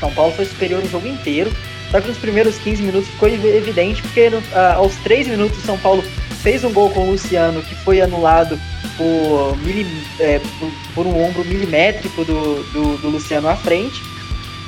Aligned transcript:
São 0.00 0.12
Paulo 0.12 0.32
foi 0.32 0.44
superior 0.44 0.82
o 0.82 0.88
jogo 0.88 1.06
inteiro, 1.06 1.52
só 1.90 2.00
que 2.00 2.08
nos 2.08 2.18
primeiros 2.18 2.58
15 2.58 2.82
minutos 2.82 3.08
ficou 3.08 3.28
evidente, 3.28 4.02
porque 4.02 4.30
no, 4.30 4.42
aos 4.74 4.94
3 4.96 5.28
minutos 5.28 5.62
São 5.62 5.78
Paulo 5.78 6.02
fez 6.42 6.64
um 6.64 6.72
gol 6.72 6.90
com 6.90 7.08
o 7.08 7.10
Luciano, 7.12 7.62
que 7.62 7.74
foi 7.76 8.00
anulado 8.00 8.58
por, 8.96 9.56
mili, 9.58 9.86
é, 10.18 10.38
por, 10.38 10.70
por, 10.94 11.06
um 11.06 11.22
ombro 11.22 11.44
milimétrico 11.44 12.24
do, 12.24 12.62
do, 12.72 12.96
do 12.98 13.08
Luciano 13.08 13.48
à 13.48 13.56
frente, 13.56 14.02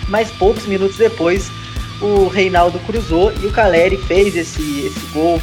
mas 0.08 0.31
poucos 0.31 0.66
minutos 0.66 0.97
depois 0.97 1.50
o 2.00 2.28
Reinaldo 2.28 2.78
cruzou 2.81 3.32
e 3.42 3.47
o 3.47 3.53
Caleri 3.53 3.97
fez 3.97 4.37
esse, 4.37 4.87
esse 4.87 5.06
gol, 5.12 5.41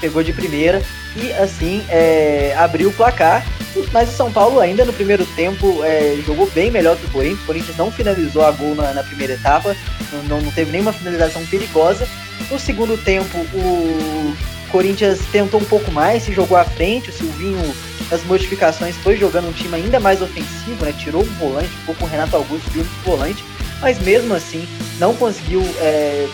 pegou 0.00 0.22
de 0.22 0.32
primeira 0.32 0.82
e 1.16 1.32
assim 1.34 1.84
é, 1.88 2.54
abriu 2.58 2.88
o 2.88 2.92
placar. 2.92 3.44
Mas 3.90 4.10
o 4.10 4.12
São 4.12 4.30
Paulo 4.30 4.60
ainda 4.60 4.84
no 4.84 4.92
primeiro 4.92 5.24
tempo 5.34 5.82
é, 5.82 6.18
jogou 6.26 6.46
bem 6.50 6.70
melhor 6.70 6.96
que 6.96 7.06
o 7.06 7.10
Corinthians. 7.10 7.42
O 7.42 7.46
Corinthians 7.46 7.76
não 7.76 7.90
finalizou 7.90 8.44
a 8.44 8.50
gol 8.50 8.74
na, 8.74 8.92
na 8.92 9.02
primeira 9.02 9.32
etapa, 9.32 9.74
não, 10.28 10.40
não 10.40 10.50
teve 10.52 10.70
nenhuma 10.70 10.92
finalização 10.92 11.44
perigosa. 11.46 12.06
No 12.50 12.58
segundo 12.58 12.98
tempo, 13.02 13.38
o 13.54 14.36
Corinthians 14.70 15.20
tentou 15.30 15.58
um 15.58 15.64
pouco 15.64 15.90
mais, 15.90 16.24
se 16.24 16.32
jogou 16.32 16.56
à 16.56 16.64
frente. 16.64 17.08
O 17.08 17.12
Silvinho, 17.12 17.74
nas 18.10 18.22
modificações, 18.24 18.94
foi 18.96 19.16
jogando 19.16 19.48
um 19.48 19.52
time 19.52 19.74
ainda 19.76 19.98
mais 19.98 20.20
ofensivo, 20.20 20.84
né? 20.84 20.92
Tirou 20.98 21.22
um 21.22 21.38
volante, 21.38 21.70
ficou 21.70 21.94
com 21.94 22.04
o 22.04 22.08
Renato 22.08 22.36
Augusto, 22.36 22.70
viu 22.70 22.82
um 22.82 23.10
volante 23.10 23.42
mas 23.82 23.98
mesmo 23.98 24.32
assim 24.32 24.66
não 24.98 25.14
conseguiu 25.14 25.60
é, 25.80 26.26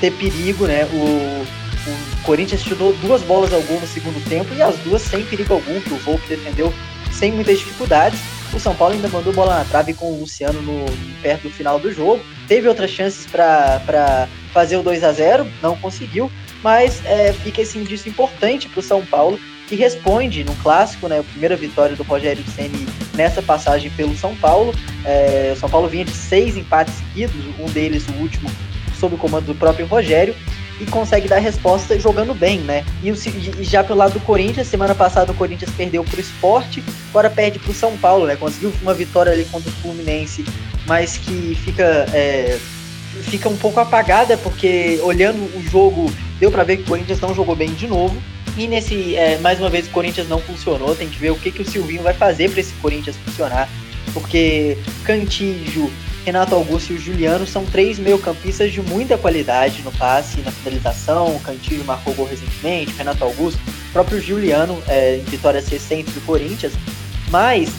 ter 0.00 0.10
perigo, 0.12 0.66
né? 0.66 0.86
O, 0.86 1.46
o 1.88 2.22
Corinthians 2.22 2.62
tirou 2.62 2.92
duas 2.94 3.22
bolas 3.22 3.52
ao 3.52 3.62
gol 3.62 3.80
no 3.80 3.86
segundo 3.86 4.22
tempo 4.28 4.52
e 4.54 4.62
as 4.62 4.76
duas 4.78 5.02
sem 5.02 5.24
perigo 5.24 5.54
algum, 5.54 5.80
que 5.80 5.92
o 5.92 5.98
Volpe 5.98 6.26
defendeu 6.28 6.72
sem 7.12 7.32
muitas 7.32 7.58
dificuldades. 7.58 8.20
O 8.52 8.58
São 8.58 8.74
Paulo 8.74 8.94
ainda 8.94 9.08
mandou 9.08 9.32
bola 9.32 9.58
na 9.58 9.64
trave 9.64 9.92
com 9.92 10.12
o 10.12 10.20
Luciano 10.20 10.60
no, 10.62 10.86
perto 11.20 11.42
do 11.44 11.50
final 11.50 11.78
do 11.78 11.92
jogo. 11.92 12.22
Teve 12.46 12.68
outras 12.68 12.90
chances 12.90 13.26
para 13.26 14.28
fazer 14.52 14.76
o 14.76 14.82
2 14.82 15.04
a 15.04 15.12
0 15.12 15.46
não 15.62 15.76
conseguiu, 15.76 16.30
mas 16.62 17.04
é, 17.04 17.32
fica 17.32 17.60
esse 17.60 17.78
indício 17.78 18.08
importante 18.08 18.68
para 18.68 18.80
o 18.80 18.82
São 18.82 19.04
Paulo 19.04 19.38
que 19.66 19.76
responde 19.76 20.44
no 20.44 20.54
clássico, 20.56 21.08
né, 21.08 21.18
a 21.18 21.22
primeira 21.22 21.54
vitória 21.54 21.94
do 21.94 22.02
Rogério 22.02 22.42
Ceni 22.54 22.86
nessa 23.14 23.42
passagem 23.42 23.90
pelo 23.90 24.16
São 24.16 24.34
Paulo. 24.36 24.74
É, 25.04 25.52
o 25.54 25.60
São 25.60 25.68
Paulo 25.68 25.88
vinha 25.88 26.06
de 26.06 26.12
seis 26.12 26.56
empates 26.56 26.94
seguidos, 26.94 27.44
um 27.58 27.66
deles 27.66 28.08
o 28.08 28.12
último 28.12 28.50
sob 28.98 29.14
o 29.14 29.18
comando 29.18 29.46
do 29.46 29.54
próprio 29.54 29.86
Rogério 29.86 30.34
e 30.80 30.86
consegue 30.86 31.28
dar 31.28 31.38
resposta 31.38 31.98
jogando 31.98 32.34
bem, 32.34 32.60
né? 32.60 32.84
E, 33.02 33.10
e 33.10 33.64
já 33.64 33.82
pelo 33.82 33.98
lado 33.98 34.14
do 34.14 34.20
Corinthians, 34.20 34.66
semana 34.68 34.94
passada 34.94 35.32
o 35.32 35.34
Corinthians 35.34 35.70
perdeu 35.76 36.04
para 36.04 36.16
o 36.16 36.20
Esporte, 36.20 36.82
agora 37.10 37.28
perde 37.28 37.58
para 37.58 37.70
o 37.70 37.74
São 37.74 37.96
Paulo, 37.96 38.26
né? 38.26 38.36
Conseguiu 38.36 38.72
uma 38.82 38.94
vitória 38.94 39.32
ali 39.32 39.44
contra 39.46 39.68
o 39.68 39.72
Fluminense, 39.74 40.44
mas 40.86 41.16
que 41.16 41.56
fica 41.64 42.06
é, 42.12 42.58
fica 43.22 43.48
um 43.48 43.56
pouco 43.56 43.80
apagada 43.80 44.36
porque 44.36 45.00
olhando 45.02 45.38
o 45.56 45.62
jogo 45.62 46.10
deu 46.38 46.50
para 46.50 46.64
ver 46.64 46.78
que 46.78 46.82
o 46.84 46.86
Corinthians 46.86 47.20
não 47.20 47.34
jogou 47.34 47.56
bem 47.56 47.72
de 47.74 47.86
novo. 47.86 48.16
E 48.56 48.66
nesse, 48.66 49.14
é, 49.14 49.38
mais 49.38 49.60
uma 49.60 49.70
vez, 49.70 49.86
o 49.86 49.90
Corinthians 49.90 50.28
não 50.28 50.40
funcionou. 50.40 50.94
Tem 50.94 51.08
que 51.08 51.18
ver 51.18 51.30
o 51.30 51.36
que, 51.36 51.52
que 51.52 51.62
o 51.62 51.64
Silvinho 51.64 52.02
vai 52.02 52.12
fazer 52.12 52.50
para 52.50 52.60
esse 52.60 52.72
Corinthians 52.74 53.16
funcionar. 53.24 53.68
Porque 54.12 54.76
Cantígio, 55.04 55.92
Renato 56.28 56.54
Augusto 56.54 56.92
e 56.92 56.96
o 56.96 57.00
Juliano 57.00 57.46
são 57.46 57.64
três 57.64 57.98
meio-campistas 57.98 58.70
de 58.70 58.82
muita 58.82 59.16
qualidade 59.16 59.80
no 59.80 59.90
passe, 59.92 60.42
na 60.42 60.50
finalização. 60.50 61.34
O 61.34 61.40
Cantígio 61.40 61.82
marcou 61.86 62.12
gol 62.12 62.26
recentemente, 62.26 62.92
o 62.92 62.96
Renato 62.98 63.24
Augusto, 63.24 63.58
o 63.88 63.92
próprio 63.94 64.20
Juliano, 64.20 64.78
é, 64.88 65.16
em 65.16 65.24
vitórias 65.24 65.66
recentes 65.68 66.12
do 66.12 66.20
Corinthians. 66.26 66.74
Mas 67.30 67.72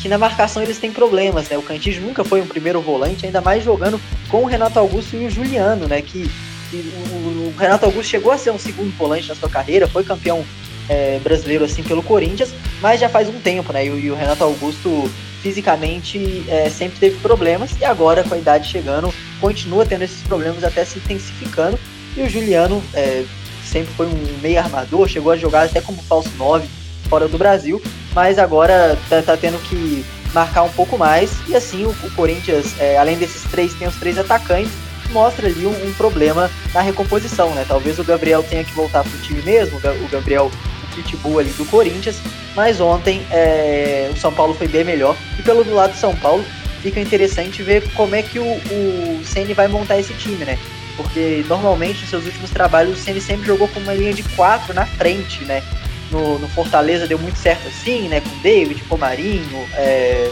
que 0.00 0.08
na 0.08 0.16
marcação 0.18 0.62
eles 0.62 0.78
têm 0.78 0.92
problemas, 0.92 1.48
né? 1.48 1.58
O 1.58 1.62
Cantígio 1.62 2.00
nunca 2.00 2.22
foi 2.22 2.40
um 2.40 2.46
primeiro 2.46 2.80
volante, 2.80 3.26
ainda 3.26 3.40
mais 3.40 3.64
jogando 3.64 4.00
com 4.28 4.44
o 4.44 4.46
Renato 4.46 4.78
Augusto 4.78 5.16
e 5.16 5.26
o 5.26 5.30
Juliano, 5.30 5.88
né? 5.88 6.00
Que 6.00 6.30
o, 6.72 7.52
Renato 7.58 7.86
Augusto 7.86 8.08
chegou 8.08 8.30
a 8.30 8.38
ser 8.38 8.52
um 8.52 8.58
segundo 8.58 8.96
volante 8.96 9.28
na 9.28 9.34
sua 9.34 9.48
carreira, 9.48 9.88
foi 9.88 10.04
campeão 10.04 10.44
é, 10.88 11.18
brasileiro 11.24 11.64
assim 11.64 11.82
pelo 11.82 12.04
Corinthians, 12.04 12.54
mas 12.80 13.00
já 13.00 13.08
faz 13.08 13.28
um 13.28 13.40
tempo, 13.40 13.72
né? 13.72 13.84
E, 13.84 13.88
e 13.88 14.10
o 14.12 14.14
Renato 14.14 14.44
Augusto 14.44 15.10
fisicamente 15.42 16.44
é, 16.48 16.68
sempre 16.68 16.98
teve 16.98 17.18
problemas 17.20 17.72
e 17.80 17.84
agora 17.84 18.24
com 18.24 18.34
a 18.34 18.38
idade 18.38 18.68
chegando 18.68 19.12
continua 19.40 19.84
tendo 19.84 20.02
esses 20.02 20.22
problemas 20.22 20.64
até 20.64 20.84
se 20.84 20.98
intensificando. 20.98 21.78
E 22.16 22.22
o 22.22 22.28
Juliano 22.28 22.82
é, 22.94 23.24
sempre 23.64 23.92
foi 23.94 24.06
um 24.06 24.38
meio 24.40 24.58
armador, 24.58 25.08
chegou 25.08 25.32
a 25.32 25.36
jogar 25.36 25.64
até 25.64 25.80
como 25.80 26.02
falso 26.02 26.30
9 26.36 26.66
fora 27.08 27.28
do 27.28 27.38
Brasil, 27.38 27.80
mas 28.14 28.38
agora 28.38 28.98
tá, 29.08 29.22
tá 29.22 29.36
tendo 29.36 29.58
que 29.68 30.04
marcar 30.32 30.62
um 30.62 30.70
pouco 30.70 30.98
mais 30.98 31.32
e 31.48 31.54
assim 31.54 31.84
o, 31.84 31.90
o 31.90 32.10
Corinthians, 32.14 32.74
é, 32.80 32.96
além 32.96 33.16
desses 33.16 33.42
três, 33.50 33.74
tem 33.74 33.86
os 33.86 33.96
três 33.96 34.18
atacantes 34.18 34.72
mostra 35.10 35.46
ali 35.46 35.66
um, 35.66 35.86
um, 35.86 35.92
problema 35.94 36.50
na 36.74 36.80
recomposição, 36.80 37.54
né? 37.54 37.64
Talvez 37.66 37.98
o 37.98 38.04
Gabriel 38.04 38.42
tenha 38.42 38.64
que 38.64 38.72
voltar 38.72 39.04
pro 39.04 39.18
time 39.18 39.42
mesmo, 39.42 39.78
o 39.78 40.08
Gabriel, 40.08 40.50
pitbull 40.96 41.38
ali 41.38 41.50
do 41.50 41.64
Corinthians, 41.66 42.16
mas 42.54 42.80
ontem 42.80 43.24
é, 43.30 44.10
o 44.12 44.16
São 44.18 44.32
Paulo 44.32 44.54
foi 44.54 44.66
bem 44.66 44.84
melhor. 44.84 45.16
E 45.38 45.42
pelo 45.42 45.68
lado 45.72 45.92
do 45.92 45.98
São 45.98 46.16
Paulo, 46.16 46.44
fica 46.82 47.00
interessante 47.00 47.62
ver 47.62 47.88
como 47.92 48.14
é 48.14 48.22
que 48.22 48.38
o, 48.38 49.24
Ceni 49.24 49.52
vai 49.52 49.68
montar 49.68 49.98
esse 49.98 50.14
time, 50.14 50.44
né? 50.44 50.58
Porque 50.96 51.44
normalmente 51.48 52.00
nos 52.00 52.10
seus 52.10 52.24
últimos 52.24 52.50
trabalhos 52.50 52.98
o 52.98 53.02
Ceni 53.02 53.20
sempre 53.20 53.46
jogou 53.46 53.68
com 53.68 53.80
uma 53.80 53.92
linha 53.92 54.14
de 54.14 54.22
quatro 54.22 54.72
na 54.72 54.86
frente, 54.86 55.44
né? 55.44 55.62
No, 56.10 56.38
no 56.38 56.48
Fortaleza 56.48 57.06
deu 57.06 57.18
muito 57.18 57.36
certo 57.38 57.66
assim, 57.66 58.08
né? 58.08 58.20
Com 58.20 58.40
David, 58.40 58.82
com 58.84 58.96
Marinho, 58.96 59.68
é, 59.74 60.30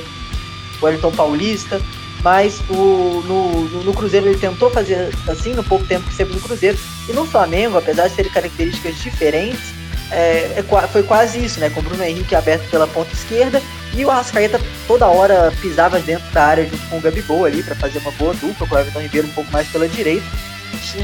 Wellington 0.81 1.11
Paulista. 1.11 1.81
mas 2.23 2.61
o, 2.71 3.23
no, 3.27 3.83
no, 3.83 3.93
Cruzeiro 3.93 4.29
ele 4.29 4.39
tentou 4.39 4.71
fazer 4.71 5.11
assim 5.29 5.53
no 5.53 5.65
pouco 5.65 5.85
tempo 5.85 6.05
que 6.05 6.13
esteve 6.13 6.33
no 6.33 6.41
Cruzeiro. 6.41 6.79
E 7.09 7.13
no 7.13 7.27
Flamengo, 7.27 7.77
apesar 7.77 8.09
de 8.09 8.15
ter 8.15 8.31
características 8.31 8.99
diferentes, 9.03 9.74
é, 10.15 10.55
é, 10.57 10.89
foi 10.89 11.03
quase 11.03 11.45
isso, 11.45 11.61
né? 11.61 11.71
Com 11.71 11.81
o 11.81 11.83
Bruno 11.83 12.03
Henrique 12.03 12.35
aberto 12.35 12.69
pela 12.71 12.87
ponta 12.87 13.13
esquerda 13.13 13.61
e 13.95 14.05
o 14.05 14.11
Arrascaeta 14.11 14.61
toda 14.87 15.07
hora 15.07 15.53
pisava 15.61 16.01
dentro 16.01 16.29
da 16.33 16.45
área 16.45 16.65
junto 16.65 16.89
com 16.89 16.99
o 16.99 17.01
Gabigol 17.01 17.45
ali 17.45 17.63
para 17.63 17.75
fazer 17.75 17.99
uma 17.99 18.11
boa 18.13 18.35
dupla, 18.35 18.67
com 18.67 18.75
o 18.75 18.79
Everton 18.79 19.01
Ribeiro 19.01 19.29
um 19.29 19.33
pouco 19.33 19.51
mais 19.53 19.69
pela 19.69 19.89
direita. 19.89 20.25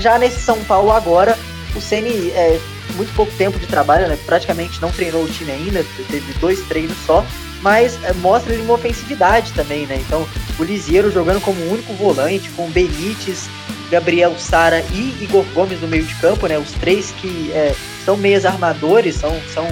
Já 0.00 0.18
nesse 0.18 0.40
São 0.40 0.58
Paulo 0.64 0.90
agora, 0.90 1.38
o 1.74 1.80
Ceni 1.80 2.30
é 2.30 2.60
muito 2.94 3.14
pouco 3.14 3.32
tempo 3.36 3.58
de 3.58 3.66
trabalho, 3.66 4.08
né? 4.08 4.18
Praticamente 4.26 4.80
não 4.80 4.90
treinou 4.90 5.22
o 5.22 5.28
time 5.28 5.52
ainda, 5.52 5.84
teve 6.10 6.32
dois 6.40 6.60
treinos 6.62 6.96
só, 7.06 7.24
mas 7.62 7.98
é, 8.04 8.12
mostra 8.14 8.52
ele 8.52 8.62
uma 8.62 8.74
ofensividade 8.74 9.52
também, 9.52 9.86
né? 9.86 9.96
Então, 10.06 10.26
o 10.58 10.64
Lisieiro 10.64 11.10
jogando 11.10 11.40
como 11.40 11.60
único 11.70 11.92
volante, 11.94 12.50
com 12.50 12.68
Benítez, 12.70 13.48
Gabriel 13.90 14.34
Sara 14.38 14.84
e 14.92 15.22
Igor 15.22 15.44
Gomes 15.54 15.80
no 15.80 15.88
meio 15.88 16.04
de 16.04 16.14
campo, 16.16 16.46
né? 16.46 16.58
Os 16.58 16.72
três 16.72 17.12
que 17.12 17.50
é, 17.52 17.74
são 18.10 18.16
meias 18.16 18.44
armadores, 18.44 19.14
são, 19.14 19.32
são 19.54 19.64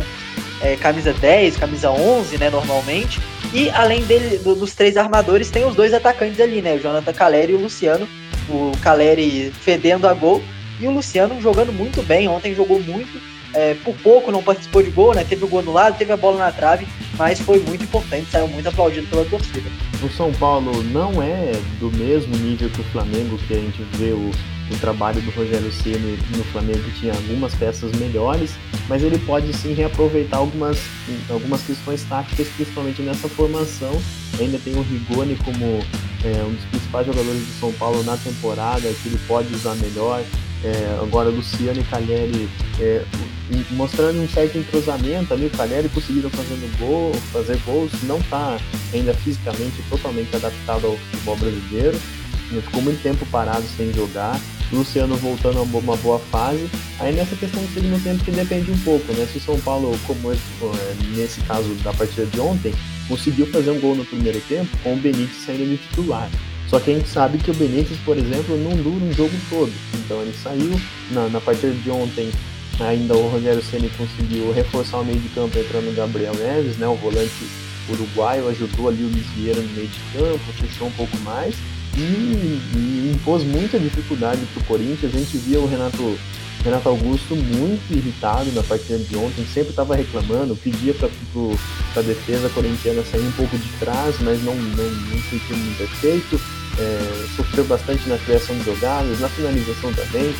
é, 0.62 0.76
camisa 0.76 1.12
10, 1.12 1.56
camisa 1.56 1.90
11, 1.90 2.38
né, 2.38 2.48
normalmente. 2.48 3.20
E 3.52 3.68
além 3.70 4.04
dele, 4.04 4.38
do, 4.38 4.54
dos 4.54 4.76
três 4.76 4.96
armadores, 4.96 5.50
tem 5.50 5.64
os 5.64 5.74
dois 5.74 5.92
atacantes 5.92 6.38
ali, 6.38 6.62
né? 6.62 6.74
O 6.74 6.80
Jonathan 6.80 7.12
Caleri 7.12 7.52
e 7.52 7.56
o 7.56 7.60
Luciano. 7.60 8.06
O 8.48 8.70
Caleri 8.80 9.52
fedendo 9.60 10.06
a 10.06 10.14
gol 10.14 10.40
e 10.78 10.86
o 10.86 10.92
Luciano 10.92 11.40
jogando 11.40 11.72
muito 11.72 12.00
bem. 12.02 12.28
Ontem 12.28 12.54
jogou 12.54 12.80
muito. 12.80 13.20
É, 13.54 13.74
por 13.82 13.96
pouco 13.96 14.30
não 14.30 14.42
participou 14.42 14.84
de 14.84 14.90
gol, 14.90 15.14
né? 15.14 15.24
Teve 15.28 15.44
o 15.44 15.48
gol 15.48 15.62
no 15.62 15.72
lado, 15.72 15.98
teve 15.98 16.12
a 16.12 16.16
bola 16.16 16.38
na 16.38 16.52
trave, 16.52 16.86
mas 17.16 17.40
foi 17.40 17.58
muito 17.58 17.82
importante, 17.82 18.30
saiu 18.30 18.46
muito 18.46 18.68
aplaudido 18.68 19.08
pela 19.08 19.24
torcida. 19.24 19.68
O 20.00 20.08
São 20.10 20.30
Paulo 20.34 20.80
não 20.84 21.20
é 21.20 21.52
do 21.80 21.90
mesmo 21.90 22.36
nível 22.36 22.70
que 22.70 22.82
o 22.82 22.84
Flamengo, 22.84 23.36
que 23.48 23.54
a 23.54 23.56
gente 23.56 23.82
vê 23.94 24.12
o 24.12 24.30
o 24.70 24.78
trabalho 24.78 25.20
do 25.20 25.30
Rogério 25.30 25.72
Ceni 25.72 26.18
no 26.36 26.44
Flamengo 26.44 26.82
tinha 26.98 27.12
algumas 27.12 27.54
peças 27.54 27.92
melhores, 27.92 28.52
mas 28.88 29.02
ele 29.02 29.18
pode 29.18 29.52
sim 29.52 29.72
reaproveitar 29.72 30.38
algumas, 30.38 30.78
algumas 31.28 31.62
questões 31.62 32.02
táticas, 32.04 32.48
principalmente 32.48 33.02
nessa 33.02 33.28
formação. 33.28 34.00
Ainda 34.38 34.58
tem 34.58 34.74
o 34.74 34.82
Rigoni 34.82 35.36
como 35.36 35.80
é, 36.24 36.42
um 36.44 36.52
dos 36.52 36.64
principais 36.66 37.06
jogadores 37.06 37.40
do 37.40 37.60
São 37.60 37.72
Paulo 37.72 38.02
na 38.02 38.16
temporada, 38.16 38.80
que 38.80 39.08
ele 39.08 39.20
pode 39.26 39.52
usar 39.54 39.74
melhor. 39.76 40.22
É, 40.64 40.98
agora 41.00 41.28
Luciano 41.28 41.80
e 41.80 41.84
Cagliari 41.84 42.48
é, 42.80 43.04
mostrando 43.70 44.20
um 44.20 44.28
certo 44.28 44.58
entrosamento 44.58 45.32
ali, 45.32 45.46
o 45.46 45.50
Cagliari 45.50 45.88
conseguiram 45.88 46.28
fazendo 46.30 46.78
gol, 46.78 47.14
fazer 47.32 47.56
gols, 47.64 47.92
não 48.02 48.18
está 48.18 48.58
ainda 48.92 49.14
fisicamente 49.14 49.82
totalmente 49.88 50.34
adaptado 50.34 50.86
ao 50.86 50.96
futebol 50.96 51.36
brasileiro, 51.36 51.98
ficou 52.62 52.82
muito 52.82 53.02
tempo 53.02 53.24
parado 53.26 53.64
sem 53.76 53.92
jogar, 53.92 54.38
Luciano 54.72 55.16
voltando 55.16 55.58
a 55.58 55.62
uma 55.62 55.96
boa 55.96 56.18
fase. 56.18 56.68
Aí 56.98 57.14
nessa 57.14 57.34
questão 57.36 57.62
do 57.62 57.72
segundo 57.72 58.02
tempo 58.02 58.24
que 58.24 58.30
depende 58.30 58.70
um 58.70 58.78
pouco, 58.78 59.12
né? 59.12 59.26
Se 59.30 59.38
o 59.38 59.40
São 59.40 59.58
Paulo, 59.60 59.98
como 60.06 60.32
é, 60.32 60.36
nesse 61.16 61.40
caso 61.42 61.68
da 61.76 61.92
partida 61.92 62.26
de 62.26 62.40
ontem, 62.40 62.74
conseguiu 63.08 63.46
fazer 63.46 63.70
um 63.70 63.80
gol 63.80 63.94
no 63.94 64.04
primeiro 64.04 64.40
tempo 64.42 64.76
com 64.82 64.94
o 64.94 64.96
Benítez 64.96 65.44
saindo 65.44 65.66
de 65.66 65.76
titular. 65.78 66.30
Só 66.68 66.78
que 66.78 66.90
a 66.90 66.94
gente 66.94 67.08
sabe 67.08 67.38
que 67.38 67.50
o 67.50 67.54
Benítez, 67.54 67.98
por 68.04 68.18
exemplo, 68.18 68.56
não 68.58 68.76
dura 68.76 69.04
um 69.04 69.12
jogo 69.12 69.32
todo. 69.48 69.72
Então 69.94 70.20
ele 70.20 70.34
saiu 70.42 70.78
na, 71.10 71.28
na 71.28 71.40
partida 71.40 71.72
de 71.72 71.90
ontem. 71.90 72.30
Ainda 72.80 73.16
o 73.16 73.28
Rogério 73.28 73.62
Ceni 73.62 73.90
conseguiu 73.96 74.52
reforçar 74.52 74.98
o 74.98 75.04
meio 75.04 75.18
de 75.18 75.28
campo 75.30 75.58
entrando 75.58 75.90
o 75.90 75.94
Gabriel 75.94 76.34
Neves, 76.34 76.76
né? 76.76 76.86
O 76.86 76.94
volante 76.94 77.44
uruguaio 77.88 78.48
ajudou 78.48 78.88
ali 78.88 79.02
o 79.02 79.08
Lisieira 79.08 79.60
no 79.60 79.68
meio 79.72 79.88
de 79.88 79.98
campo, 80.12 80.52
fechou 80.60 80.86
um 80.86 80.92
pouco 80.92 81.16
mais 81.20 81.56
e, 81.98 82.60
e 82.76 83.12
impôs 83.14 83.42
muita 83.42 83.78
dificuldade 83.78 84.40
para 84.52 84.62
o 84.62 84.64
Corinthians. 84.66 85.14
A 85.14 85.18
gente 85.18 85.36
via 85.38 85.60
o 85.60 85.66
Renato, 85.66 86.18
Renato 86.64 86.88
Augusto 86.88 87.34
muito 87.34 87.92
irritado 87.92 88.50
na 88.52 88.62
partida 88.62 88.98
de 88.98 89.16
ontem, 89.16 89.44
sempre 89.52 89.70
estava 89.70 89.96
reclamando, 89.96 90.56
pedia 90.56 90.94
para 90.94 91.08
a 91.96 92.02
defesa 92.02 92.48
corintiana 92.50 93.02
sair 93.04 93.26
um 93.26 93.32
pouco 93.32 93.56
de 93.58 93.68
trás, 93.80 94.16
mas 94.20 94.42
não, 94.44 94.54
não, 94.54 94.90
não 94.90 95.22
sentiu 95.28 95.56
muito 95.56 95.82
efeito. 95.82 96.40
É, 96.78 97.26
sofreu 97.34 97.64
bastante 97.64 98.08
na 98.08 98.16
criação 98.18 98.56
de 98.56 98.64
jogadas, 98.64 99.18
na 99.18 99.28
finalização 99.28 99.92
também. 99.92 100.32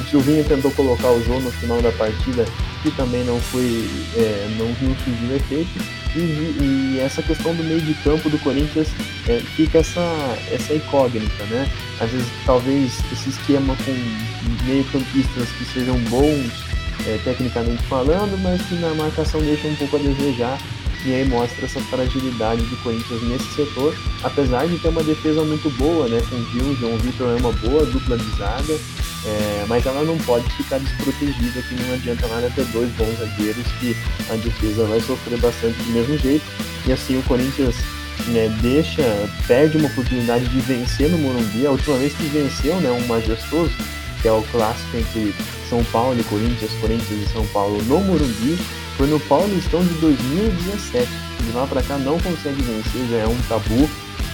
O 0.00 0.08
Silvinho 0.08 0.44
tentou 0.44 0.70
colocar 0.70 1.10
o 1.10 1.22
jogo 1.22 1.40
no 1.40 1.50
final 1.52 1.82
da 1.82 1.92
partida, 1.92 2.46
que 2.82 2.90
também 2.92 3.22
não 3.24 3.38
foi, 3.38 3.86
é, 4.16 4.56
não, 4.58 4.66
não 4.66 4.96
surgiu 5.04 5.36
efeito. 5.36 6.03
E, 6.14 6.18
e, 6.18 7.00
essa 7.00 7.22
questão 7.22 7.54
do 7.54 7.64
meio 7.64 7.80
de 7.80 7.92
campo 7.94 8.30
do 8.30 8.38
Corinthians 8.38 8.88
é, 9.28 9.40
fica 9.56 9.78
essa, 9.78 10.00
essa 10.52 10.74
incógnita, 10.74 11.44
né? 11.46 11.68
Às 12.00 12.10
vezes, 12.10 12.28
talvez 12.46 13.00
esse 13.12 13.30
esquema 13.30 13.76
com 13.84 14.64
meio-campistas 14.64 15.48
que 15.50 15.64
sejam 15.64 15.98
bons, 16.04 16.52
é, 17.06 17.18
tecnicamente 17.24 17.82
falando, 17.84 18.40
mas 18.42 18.62
que 18.62 18.76
na 18.76 18.94
marcação 18.94 19.40
deixam 19.40 19.70
um 19.70 19.76
pouco 19.76 19.96
a 19.96 19.98
desejar. 19.98 20.58
E 21.04 21.12
aí 21.12 21.28
mostra 21.28 21.66
essa 21.66 21.80
fragilidade 21.80 22.62
do 22.62 22.76
Corinthians 22.82 23.22
nesse 23.24 23.54
setor, 23.54 23.94
apesar 24.22 24.66
de 24.66 24.78
ter 24.78 24.88
uma 24.88 25.02
defesa 25.02 25.44
muito 25.44 25.68
boa, 25.76 26.08
né? 26.08 26.22
Com 26.30 26.36
o 26.36 26.50
Gil, 26.50 26.74
João 26.76 26.96
Vitor 26.96 27.36
é 27.36 27.40
uma 27.40 27.52
boa 27.52 27.84
dupla 27.84 28.16
de 28.16 28.30
zaga, 28.38 28.78
é, 29.26 29.64
mas 29.66 29.86
ela 29.86 30.02
não 30.02 30.18
pode 30.18 30.48
ficar 30.50 30.78
desprotegida, 30.78 31.62
que 31.62 31.74
não 31.82 31.94
adianta 31.94 32.26
nada 32.28 32.52
ter 32.54 32.64
dois 32.66 32.90
bons 32.92 33.18
zagueiros 33.18 33.66
que 33.80 33.96
a 34.30 34.34
defesa 34.36 34.84
vai 34.84 35.00
sofrer 35.00 35.38
bastante 35.38 35.76
do 35.82 35.92
mesmo 35.92 36.18
jeito. 36.18 36.44
E 36.86 36.92
assim 36.92 37.18
o 37.18 37.22
Corinthians 37.22 37.74
né, 38.28 38.48
deixa, 38.60 39.02
perde 39.46 39.78
uma 39.78 39.88
oportunidade 39.88 40.46
de 40.48 40.60
vencer 40.60 41.08
no 41.10 41.18
Morumbi. 41.18 41.66
A 41.66 41.70
última 41.70 41.96
vez 41.96 42.12
que 42.14 42.24
venceu, 42.24 42.76
né, 42.80 42.90
um 42.90 43.06
majestoso, 43.06 43.72
que 44.20 44.28
é 44.28 44.32
o 44.32 44.42
clássico 44.42 44.96
entre 44.96 45.34
São 45.68 45.82
Paulo 45.84 46.18
e 46.18 46.24
Corinthians, 46.24 46.72
Corinthians 46.80 47.28
e 47.28 47.32
São 47.32 47.46
Paulo 47.46 47.82
no 47.84 48.00
Morumbi, 48.00 48.58
foi 48.96 49.06
no 49.06 49.18
Paulistão 49.20 49.82
de 49.84 49.94
2017. 49.94 51.08
De 51.40 51.52
lá 51.52 51.66
para 51.66 51.82
cá 51.82 51.98
não 51.98 52.18
consegue 52.20 52.62
vencer, 52.62 53.06
já 53.10 53.16
é 53.16 53.26
um 53.26 53.36
tabu. 53.48 53.88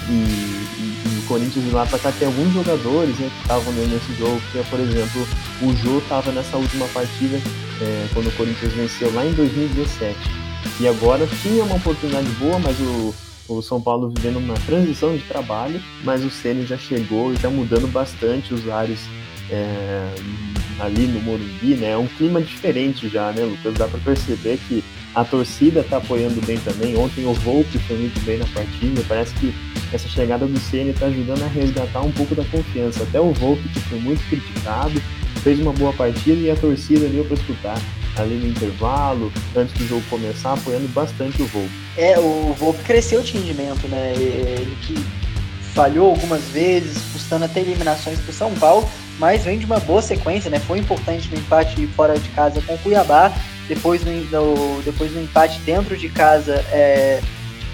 E, 0.08 0.12
e, 0.12 1.02
e 1.14 1.19
o 1.19 1.26
Corinthians 1.26 1.73
lá 1.73 1.87
para 1.87 1.99
cá 1.99 2.12
tem 2.12 2.26
alguns 2.26 2.52
jogadores 2.52 3.19
né, 3.19 3.31
que 3.35 3.43
estavam 3.43 3.73
nesse 3.73 4.14
jogo, 4.19 4.41
que 4.52 4.58
é, 4.58 4.62
por 4.64 4.81
exemplo, 4.81 5.26
o 5.62 5.76
Jô 5.76 5.99
estava 5.99 6.32
nessa 6.32 6.56
última 6.56 6.87
partida, 6.88 7.41
é, 7.81 8.08
quando 8.12 8.29
o 8.29 8.32
Corinthians 8.32 8.73
venceu 8.73 9.12
lá 9.12 9.25
em 9.25 9.32
2017. 9.32 10.17
E 10.81 10.88
agora 10.88 11.26
tinha 11.43 11.62
uma 11.64 11.76
oportunidade 11.76 12.29
boa, 12.32 12.58
mas 12.58 12.79
o, 12.81 13.14
o 13.49 13.62
São 13.62 13.81
Paulo 13.81 14.11
vivendo 14.11 14.38
uma 14.38 14.55
transição 14.55 15.17
de 15.17 15.23
trabalho, 15.25 15.81
mas 16.05 16.24
o 16.24 16.31
Ceni 16.31 16.65
já 16.65 16.79
chegou 16.79 17.32
e 17.32 17.36
está 17.36 17.51
mudando 17.51 17.91
bastante 17.91 18.55
os 18.55 18.69
ares 18.69 19.01
é, 19.51 20.15
ali 20.79 21.06
no 21.06 21.20
Morumbi, 21.20 21.74
né? 21.74 21.91
É 21.91 21.96
um 21.96 22.06
clima 22.06 22.41
diferente 22.41 23.08
já, 23.08 23.32
né, 23.32 23.44
Lucas? 23.44 23.74
Dá 23.74 23.86
para 23.86 23.98
perceber 24.01 24.58
que 24.69 24.82
a 25.15 25.24
torcida 25.24 25.81
está 25.81 25.96
apoiando 25.96 26.41
bem 26.46 26.58
também. 26.58 26.96
Ontem 26.96 27.27
o 27.27 27.34
Volpe 27.34 27.79
foi 27.81 27.96
muito 27.96 28.20
bem 28.24 28.39
na 28.39 28.46
partida. 28.46 29.03
Parece 29.08 29.34
que 29.34 29.53
essa 29.93 30.09
chegada 30.09 30.47
do 30.47 30.59
Ceni 30.59 30.91
está 30.91 31.06
ajudando 31.06 31.43
a 31.43 31.49
resgatar 31.49 32.01
um 32.01 32.13
pouco 32.13 32.35
da 32.35 32.44
confiança. 32.44 33.03
Até 33.03 33.20
o 33.20 33.32
Volpe, 33.32 33.69
que 33.69 33.81
foi 33.81 33.99
muito 33.99 34.23
criticado, 34.29 35.01
fez 35.43 35.59
uma 35.59 35.73
boa 35.73 35.93
partida 35.93 36.41
e 36.41 36.51
a 36.51 36.56
torcida 36.56 37.09
deu 37.09 37.25
para 37.25 37.35
escutar 37.35 37.79
ali 38.17 38.35
no 38.35 38.49
intervalo, 38.49 39.32
antes 39.56 39.75
do 39.75 39.87
jogo 39.87 40.03
começar, 40.11 40.55
apoiando 40.55 40.89
bastante 40.89 41.43
o 41.43 41.47
Volpe. 41.47 41.70
É, 41.97 42.19
o 42.19 42.55
Volpe 42.59 42.82
cresceu 42.82 43.23
de 43.23 43.32
rendimento, 43.32 43.87
né? 43.89 44.13
Ele 44.17 44.77
que 44.82 44.94
falhou 45.75 46.11
algumas 46.11 46.43
vezes, 46.49 47.03
custando 47.13 47.44
até 47.44 47.61
eliminações 47.61 48.19
para 48.19 48.32
São 48.32 48.53
Paulo, 48.55 48.89
mas 49.19 49.44
vem 49.44 49.59
de 49.59 49.65
uma 49.65 49.79
boa 49.79 50.03
sequência, 50.03 50.51
né? 50.51 50.59
Foi 50.59 50.79
importante 50.79 51.29
no 51.31 51.39
empate 51.39 51.87
fora 51.89 52.19
de 52.19 52.29
casa 52.31 52.61
com 52.63 52.75
o 52.75 52.79
Cuiabá, 52.79 53.32
depois 53.69 54.05
no, 54.05 54.13
no 54.13 54.82
depois 54.82 55.13
no 55.13 55.23
empate 55.23 55.61
dentro 55.61 55.97
de 55.97 56.09
casa 56.09 56.55
é, 56.73 57.20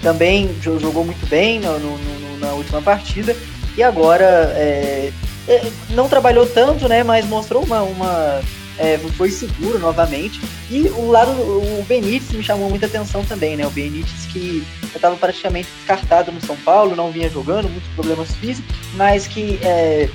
também 0.01 0.55
jogou 0.61 1.03
muito 1.03 1.25
bem 1.27 1.59
no, 1.59 1.79
no, 1.79 2.37
na 2.39 2.51
última 2.53 2.81
partida 2.81 3.35
e 3.75 3.83
agora 3.83 4.25
é, 4.55 5.11
é, 5.47 5.71
não 5.91 6.09
trabalhou 6.09 6.45
tanto, 6.45 6.87
né? 6.87 7.03
Mas 7.03 7.25
mostrou 7.25 7.63
uma, 7.63 7.81
uma 7.83 8.41
é, 8.77 8.97
foi 9.15 9.31
seguro 9.31 9.79
novamente. 9.79 10.39
E 10.69 10.81
o 10.89 11.09
lado, 11.09 11.31
o 11.31 11.85
Benítez 11.87 12.31
me 12.31 12.43
chamou 12.43 12.69
muita 12.69 12.85
atenção 12.85 13.23
também, 13.23 13.55
né? 13.55 13.65
O 13.65 13.71
Benítez 13.71 14.25
que 14.31 14.65
estava 14.95 15.15
praticamente 15.15 15.69
descartado 15.77 16.31
no 16.31 16.41
São 16.41 16.55
Paulo, 16.57 16.95
não 16.95 17.11
vinha 17.11 17.29
jogando, 17.29 17.69
muitos 17.69 17.89
problemas 17.93 18.33
físicos, 18.35 18.75
mas 18.95 19.27
que 19.27 19.59
é, 19.63 20.09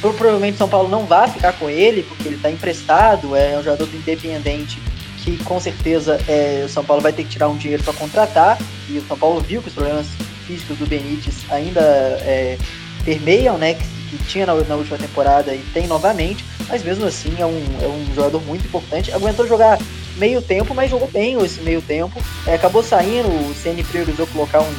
provavelmente 0.00 0.58
São 0.58 0.68
Paulo 0.68 0.88
não 0.88 1.06
vai 1.06 1.28
ficar 1.28 1.52
com 1.54 1.68
ele, 1.68 2.02
porque 2.02 2.28
ele 2.28 2.36
está 2.36 2.50
emprestado, 2.50 3.34
é 3.34 3.58
um 3.58 3.62
jogador 3.62 3.88
independente 3.94 4.78
que 5.24 5.42
com 5.44 5.58
certeza 5.58 6.20
é, 6.28 6.62
o 6.66 6.68
São 6.68 6.84
Paulo 6.84 7.02
vai 7.02 7.12
ter 7.12 7.24
que 7.24 7.30
tirar 7.30 7.48
um 7.48 7.56
dinheiro 7.56 7.82
para 7.82 7.94
contratar, 7.94 8.58
e 8.88 8.98
o 8.98 9.06
São 9.06 9.16
Paulo 9.16 9.40
viu 9.40 9.62
que 9.62 9.68
os 9.68 9.74
problemas 9.74 10.06
físicos 10.46 10.76
do 10.76 10.86
Benítez 10.86 11.36
ainda 11.50 11.80
é, 11.80 12.58
permeiam, 13.04 13.56
né, 13.56 13.72
que, 13.72 13.84
que 14.10 14.24
tinha 14.26 14.44
na, 14.44 14.54
na, 14.54 14.76
última 14.76 14.98
temporada 14.98 15.54
e 15.54 15.58
tem 15.72 15.86
novamente, 15.86 16.44
mas 16.68 16.84
mesmo 16.84 17.06
assim 17.06 17.34
é 17.38 17.46
um, 17.46 17.64
é 17.80 17.86
um 17.86 18.14
jogador 18.14 18.42
muito 18.42 18.66
importante, 18.66 19.10
aguentou 19.12 19.48
jogar 19.48 19.78
meio 20.18 20.42
tempo, 20.42 20.74
mas 20.74 20.90
jogou 20.90 21.08
bem 21.08 21.42
esse 21.42 21.62
meio 21.62 21.80
tempo, 21.80 22.22
é, 22.46 22.54
acabou 22.54 22.82
saindo, 22.82 23.28
o 23.28 23.54
CN 23.54 23.82
priorizou 23.82 24.26
colocar 24.26 24.60
um 24.60 24.74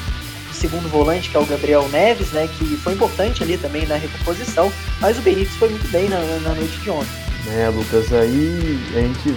segundo 0.54 0.88
volante, 0.90 1.30
que 1.30 1.36
é 1.36 1.40
o 1.40 1.46
Gabriel 1.46 1.90
Neves, 1.90 2.32
né, 2.32 2.48
que 2.56 2.66
foi 2.78 2.94
importante 2.94 3.42
ali 3.42 3.58
também 3.58 3.88
na 3.88 3.96
recomposição, 3.96 4.72
mas 5.02 5.18
o 5.18 5.22
Benítez 5.22 5.56
foi 5.56 5.70
muito 5.70 5.88
bem 5.92 6.08
na, 6.08 6.20
na 6.20 6.54
noite 6.54 6.78
de 6.78 6.90
ontem. 6.92 7.25
É, 7.48 7.70
Lucas, 7.70 8.12
aí 8.12 8.80
a 8.96 9.00
gente 9.02 9.30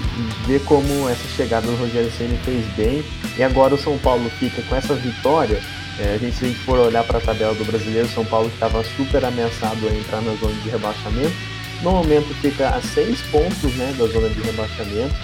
vê 0.47 0.59
como 0.61 1.09
essa 1.09 1.29
chegada 1.37 1.67
do 1.67 1.77
Rogério 1.77 2.11
Ceni 2.13 2.39
fez 2.39 2.67
bem 2.75 3.05
e 3.37 3.43
agora 3.43 3.75
o 3.75 3.79
São 3.79 3.99
Paulo 3.99 4.31
fica 4.39 4.63
com 4.63 4.75
essa 4.75 4.95
vitória. 4.95 5.61
É, 5.99 6.15
a 6.15 6.19
gente, 6.19 6.37
se 6.37 6.45
a 6.45 6.49
gente 6.49 6.61
for 6.61 6.79
olhar 6.79 7.05
para 7.05 7.19
a 7.19 7.21
tabela 7.21 7.55
do 7.55 7.65
brasileiro, 7.65 8.09
São 8.09 8.25
Paulo 8.25 8.49
estava 8.49 8.83
super 8.97 9.25
ameaçado 9.25 9.87
a 9.87 9.91
entrar 9.95 10.23
na 10.23 10.35
zona 10.37 10.55
de 10.63 10.71
rebaixamento. 10.71 11.35
No 11.83 11.93
momento 11.93 12.35
fica 12.41 12.71
a 12.71 12.81
seis 12.81 13.21
pontos 13.31 13.75
né, 13.75 13.95
da 13.99 14.07
zona 14.07 14.29
de 14.29 14.41
rebaixamento, 14.41 15.15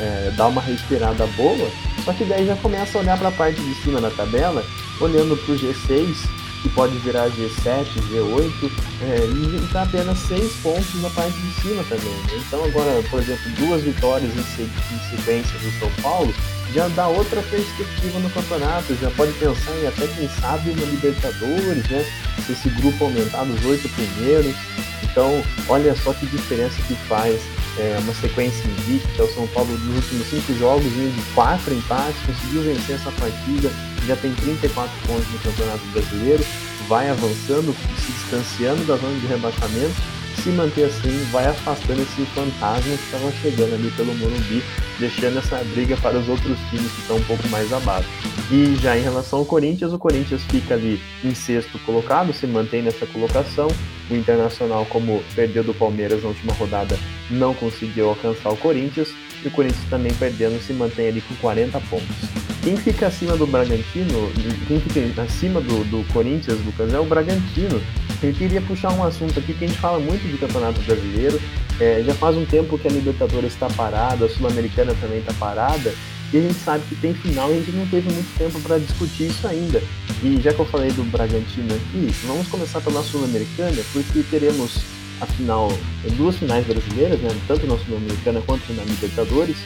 é, 0.00 0.32
dá 0.36 0.48
uma 0.48 0.60
respirada 0.60 1.26
boa, 1.36 1.70
só 2.04 2.12
que 2.12 2.24
daí 2.24 2.46
já 2.46 2.56
começa 2.56 2.98
a 2.98 3.00
olhar 3.00 3.18
para 3.18 3.28
a 3.28 3.32
parte 3.32 3.60
de 3.60 3.74
cima 3.76 4.00
da 4.00 4.10
tabela, 4.10 4.64
olhando 5.00 5.36
para 5.36 5.54
o 5.54 5.58
G6, 5.58 6.16
que 6.62 6.68
pode 6.70 6.96
virar 6.98 7.28
G7, 7.30 7.84
G8, 8.10 8.72
é, 9.02 9.26
e 9.26 9.64
está 9.64 9.82
apenas 9.82 10.18
6 10.20 10.52
pontos 10.62 11.02
na 11.02 11.10
parte 11.10 11.36
de 11.38 11.60
cima 11.60 11.82
também. 11.84 12.08
Né? 12.08 12.42
Então 12.46 12.64
agora, 12.64 13.02
por 13.10 13.20
exemplo, 13.20 13.50
duas 13.58 13.82
vitórias 13.82 14.30
em 14.34 15.10
sequência 15.10 15.58
do 15.58 15.78
São 15.78 15.90
Paulo 16.02 16.32
já 16.72 16.88
dá 16.88 17.06
outra 17.06 17.42
perspectiva 17.42 18.18
no 18.18 18.30
campeonato, 18.30 18.94
já 18.94 19.10
pode 19.10 19.32
pensar 19.34 19.72
em 19.76 19.86
até 19.86 20.06
quem 20.06 20.28
sabe 20.40 20.70
uma 20.70 20.86
Libertadores, 20.86 21.86
né? 21.88 22.04
Se 22.46 22.52
esse 22.52 22.70
grupo 22.70 23.04
aumentar 23.04 23.44
dos 23.44 23.62
oito 23.66 23.88
primeiros. 23.90 24.54
Então, 25.02 25.42
olha 25.68 25.94
só 25.94 26.14
que 26.14 26.24
diferença 26.26 26.80
que 26.88 26.94
faz 27.06 27.42
é, 27.78 27.98
uma 28.00 28.14
sequência 28.14 28.66
invicta. 28.66 29.24
O 29.24 29.34
São 29.34 29.46
Paulo, 29.48 29.70
nos 29.78 29.96
últimos 29.96 30.26
cinco 30.28 30.54
jogos, 30.58 30.84
vindo 30.84 31.14
de 31.14 31.34
quatro 31.34 31.74
empates, 31.74 32.20
conseguiu 32.26 32.62
vencer 32.62 32.96
essa 32.96 33.10
partida, 33.12 33.70
já 34.06 34.16
tem 34.16 34.34
34 34.34 34.90
pontos 35.06 35.26
no 35.32 35.38
Campeonato 35.38 35.84
Brasileiro, 35.92 36.44
vai 36.88 37.08
avançando, 37.08 37.74
se 37.98 38.12
distanciando 38.12 38.84
da 38.84 38.96
zona 38.96 39.18
de 39.18 39.26
rebaixamento. 39.26 40.21
Se 40.42 40.48
manter 40.50 40.86
assim, 40.86 41.24
vai 41.30 41.46
afastando 41.46 42.02
esse 42.02 42.24
fantasma 42.34 42.96
que 42.96 43.04
estava 43.04 43.30
chegando 43.30 43.74
ali 43.74 43.88
pelo 43.92 44.12
Morumbi, 44.14 44.60
deixando 44.98 45.38
essa 45.38 45.62
briga 45.72 45.96
para 45.98 46.18
os 46.18 46.28
outros 46.28 46.58
times 46.68 46.90
que 46.90 47.00
estão 47.00 47.16
um 47.16 47.22
pouco 47.22 47.48
mais 47.48 47.72
abaixo. 47.72 48.08
E 48.50 48.74
já 48.82 48.98
em 48.98 49.02
relação 49.02 49.38
ao 49.38 49.44
Corinthians, 49.44 49.92
o 49.92 49.98
Corinthians 50.00 50.42
fica 50.50 50.74
ali 50.74 51.00
em 51.22 51.32
sexto 51.32 51.78
colocado, 51.86 52.32
se 52.32 52.44
mantém 52.44 52.82
nessa 52.82 53.06
colocação. 53.06 53.68
O 54.10 54.14
Internacional, 54.16 54.84
como 54.86 55.22
perdeu 55.36 55.62
do 55.62 55.72
Palmeiras 55.72 56.24
na 56.24 56.30
última 56.30 56.52
rodada, 56.54 56.98
não 57.30 57.54
conseguiu 57.54 58.08
alcançar 58.08 58.50
o 58.50 58.56
Corinthians. 58.56 59.14
E 59.44 59.48
o 59.48 59.50
Corinthians 59.52 59.88
também 59.88 60.12
perdendo 60.14 60.60
se 60.60 60.72
mantém 60.72 61.06
ali 61.06 61.20
com 61.20 61.36
40 61.36 61.80
pontos. 61.82 62.16
Quem 62.64 62.76
fica 62.76 63.06
acima 63.06 63.36
do 63.36 63.46
Bragantino, 63.46 64.32
quem 64.66 64.80
fica 64.80 65.22
acima 65.22 65.60
do, 65.60 65.84
do 65.84 66.12
Corinthians, 66.12 66.58
Lucas, 66.64 66.92
é 66.92 66.98
o 66.98 67.04
Bragantino. 67.04 67.80
Eu 68.22 68.32
queria 68.32 68.60
puxar 68.60 68.92
um 68.92 69.02
assunto 69.02 69.36
aqui 69.40 69.52
que 69.52 69.64
a 69.64 69.68
gente 69.68 69.80
fala 69.80 69.98
muito 69.98 70.22
de 70.30 70.38
Campeonato 70.38 70.80
Brasileiro. 70.82 71.40
É, 71.80 72.04
já 72.06 72.14
faz 72.14 72.36
um 72.36 72.44
tempo 72.44 72.78
que 72.78 72.86
a 72.86 72.90
Libertadores 72.90 73.52
está 73.52 73.68
parada, 73.68 74.26
a 74.26 74.28
Sul-Americana 74.28 74.94
também 75.00 75.18
está 75.18 75.32
parada. 75.32 75.92
E 76.32 76.38
a 76.38 76.40
gente 76.40 76.54
sabe 76.54 76.84
que 76.88 76.94
tem 76.94 77.12
final 77.12 77.50
e 77.50 77.54
a 77.54 77.56
gente 77.56 77.72
não 77.72 77.86
teve 77.88 78.10
muito 78.12 78.38
tempo 78.38 78.60
para 78.60 78.78
discutir 78.78 79.24
isso 79.24 79.46
ainda. 79.46 79.82
E 80.22 80.40
já 80.40 80.52
que 80.52 80.60
eu 80.60 80.66
falei 80.66 80.92
do 80.92 81.02
Bragantino 81.10 81.74
aqui, 81.74 82.14
vamos 82.24 82.46
começar 82.46 82.80
pela 82.80 83.02
Sul-Americana, 83.02 83.82
porque 83.92 84.22
teremos 84.30 84.80
a 85.22 85.26
final, 85.26 85.72
duas 86.16 86.36
finais 86.36 86.66
brasileiras, 86.66 87.20
né, 87.20 87.30
tanto 87.46 87.66
na 87.66 87.78
Sul-Americana 87.78 88.42
quanto 88.44 88.72
na 88.72 88.82
Libertadores. 88.82 89.56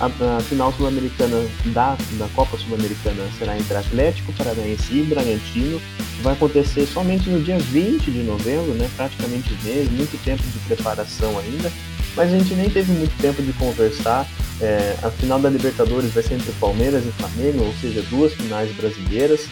A, 0.00 0.06
a 0.06 0.40
final 0.40 0.72
sul-americana 0.72 1.46
da, 1.66 1.96
da 2.18 2.26
Copa 2.34 2.56
Sul-Americana 2.56 3.22
será 3.38 3.56
entre 3.56 3.76
Atlético 3.76 4.32
Paranaense 4.32 4.92
e 4.92 5.02
Bragantino. 5.02 5.80
Vai 6.22 6.32
acontecer 6.32 6.86
somente 6.86 7.28
no 7.28 7.40
dia 7.40 7.58
20 7.58 8.10
de 8.10 8.22
novembro, 8.22 8.72
né, 8.74 8.90
praticamente 8.96 9.56
mês, 9.62 9.90
muito 9.90 10.20
tempo 10.24 10.42
de 10.42 10.58
preparação 10.60 11.38
ainda. 11.38 11.70
Mas 12.16 12.32
a 12.32 12.38
gente 12.38 12.54
nem 12.54 12.68
teve 12.68 12.90
muito 12.92 13.16
tempo 13.20 13.42
de 13.42 13.52
conversar 13.52 14.26
é, 14.62 14.96
a 15.02 15.10
final 15.10 15.40
da 15.40 15.50
Libertadores 15.50 16.12
vai 16.12 16.22
ser 16.22 16.34
entre 16.34 16.52
Palmeiras 16.52 17.04
e 17.04 17.10
Flamengo, 17.12 17.64
ou 17.64 17.74
seja, 17.80 18.00
duas 18.02 18.32
finais 18.32 18.70
brasileiras. 18.76 19.48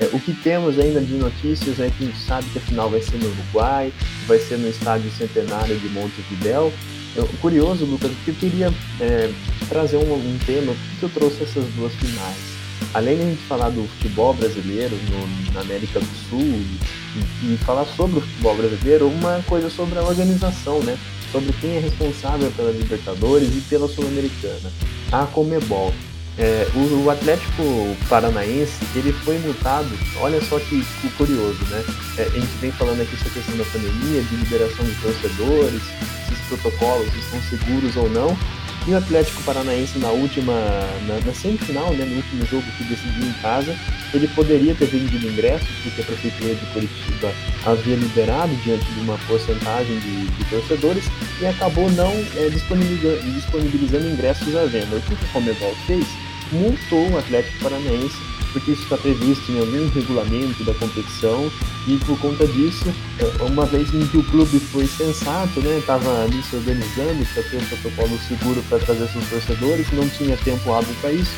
É, 0.00 0.06
o 0.12 0.20
que 0.20 0.32
temos 0.32 0.78
ainda 0.78 1.00
de 1.00 1.14
notícias 1.14 1.78
é 1.78 1.90
que 1.90 2.04
a 2.04 2.06
gente 2.06 2.20
sabe 2.20 2.48
que 2.50 2.58
a 2.58 2.60
final 2.60 2.90
vai 2.90 3.00
ser 3.00 3.16
no 3.18 3.28
Uruguai, 3.28 3.92
vai 4.26 4.38
ser 4.38 4.58
no 4.58 4.68
Estádio 4.68 5.10
Centenário 5.12 5.78
de 5.78 5.88
Montevidéu. 5.88 6.72
Curioso, 7.40 7.84
Lucas, 7.84 8.10
porque 8.10 8.30
eu 8.32 8.34
queria 8.34 8.74
é, 9.00 9.30
trazer 9.68 9.96
um, 9.98 10.14
um 10.14 10.38
tema, 10.44 10.72
por 10.72 10.98
que 10.98 11.02
eu 11.04 11.08
trouxe 11.10 11.44
essas 11.44 11.64
duas 11.74 11.94
finais? 11.94 12.54
Além 12.92 13.16
de 13.16 13.22
a 13.22 13.26
gente 13.26 13.42
falar 13.42 13.70
do 13.70 13.84
futebol 13.84 14.34
brasileiro 14.34 14.96
no, 14.96 15.52
na 15.52 15.60
América 15.60 16.00
do 16.00 16.28
Sul 16.28 16.40
e, 16.40 17.54
e 17.54 17.56
falar 17.58 17.84
sobre 17.84 18.18
o 18.18 18.20
futebol 18.20 18.56
brasileiro, 18.56 19.08
uma 19.08 19.40
coisa 19.46 19.70
sobre 19.70 19.98
a 19.98 20.02
organização, 20.02 20.80
né? 20.80 20.98
sobre 21.34 21.52
quem 21.60 21.76
é 21.76 21.80
responsável 21.80 22.48
pela 22.52 22.70
Libertadores 22.70 23.48
e 23.56 23.60
pela 23.62 23.88
Sul-Americana, 23.88 24.70
a 25.10 25.26
Comebol. 25.26 25.92
É, 26.36 26.66
o, 26.74 27.04
o, 27.04 27.10
Atlético 27.10 27.96
Paranaense 28.08 28.84
ele 28.96 29.12
foi 29.12 29.38
multado, 29.38 29.88
olha 30.18 30.42
só 30.42 30.58
que, 30.58 30.84
que 31.00 31.08
curioso, 31.10 31.64
né? 31.70 31.84
É, 32.18 32.22
a 32.22 32.28
gente 32.28 32.58
vem 32.60 32.72
falando 32.72 33.02
aqui 33.02 33.16
sobre 33.16 33.28
a 33.28 33.32
questão 33.34 33.56
da 33.56 33.64
pandemia, 33.66 34.20
de 34.20 34.36
liberação 34.36 34.84
de 34.84 34.94
torcedores, 34.96 35.82
se 36.26 36.32
os 36.32 36.40
protocolos 36.48 37.14
estão 37.14 37.40
seguros 37.42 37.96
ou 37.96 38.10
não, 38.10 38.36
e 38.86 38.90
o 38.90 38.98
Atlético 38.98 39.42
Paranaense 39.44 39.98
na 39.98 40.10
última, 40.10 40.52
na, 41.06 41.20
na 41.24 41.32
semifinal, 41.32 41.92
né, 41.92 42.04
no 42.04 42.16
último 42.16 42.44
jogo 42.46 42.64
que 42.76 42.84
decidiu 42.84 43.28
em 43.28 43.32
casa, 43.34 43.74
ele 44.12 44.28
poderia 44.28 44.74
ter 44.74 44.86
vendido 44.86 45.26
ingressos, 45.26 45.68
porque 45.82 46.02
a 46.02 46.04
Prefeitura 46.04 46.54
de 46.54 46.66
Curitiba 46.66 47.32
havia 47.64 47.96
liberado 47.96 48.54
diante 48.56 48.84
de 48.84 49.00
uma 49.00 49.16
porcentagem 49.26 49.98
de, 50.00 50.26
de 50.26 50.44
torcedores 50.50 51.04
e 51.40 51.46
acabou 51.46 51.90
não 51.92 52.12
é, 52.36 52.48
disponibilizando, 52.50 53.22
disponibilizando 53.32 54.08
ingressos 54.08 54.54
à 54.54 54.64
venda. 54.66 54.96
O 54.96 55.00
que 55.00 55.14
o 55.14 55.28
Comebol 55.32 55.74
fez? 55.86 56.06
Multou 56.54 57.10
o 57.10 57.18
Atlético 57.18 57.64
Paranaense 57.64 58.34
porque 58.54 58.70
isso 58.70 58.84
está 58.84 58.96
previsto 58.96 59.50
em 59.50 59.58
algum 59.58 59.88
regulamento 59.90 60.62
da 60.62 60.72
competição 60.74 61.50
e 61.88 61.98
por 62.06 62.18
conta 62.20 62.46
disso, 62.46 62.86
é, 63.18 63.42
uma 63.42 63.66
vez 63.66 63.92
em 63.92 64.06
que 64.06 64.16
o 64.16 64.22
clube 64.22 64.60
foi 64.60 64.86
sensato, 64.86 65.60
né, 65.60 65.78
estava 65.78 66.22
ali 66.22 66.40
se 66.44 66.54
organizando 66.54 67.26
para 67.34 67.42
ter 67.42 67.56
um 67.56 67.64
protocolo 67.64 68.18
seguro 68.20 68.62
para 68.68 68.78
trazer 68.78 69.08
seus 69.08 69.28
torcedores, 69.28 69.92
não 69.92 70.08
tinha 70.08 70.36
tempo 70.36 70.72
hábil 70.72 70.94
para 71.00 71.12
isso, 71.12 71.32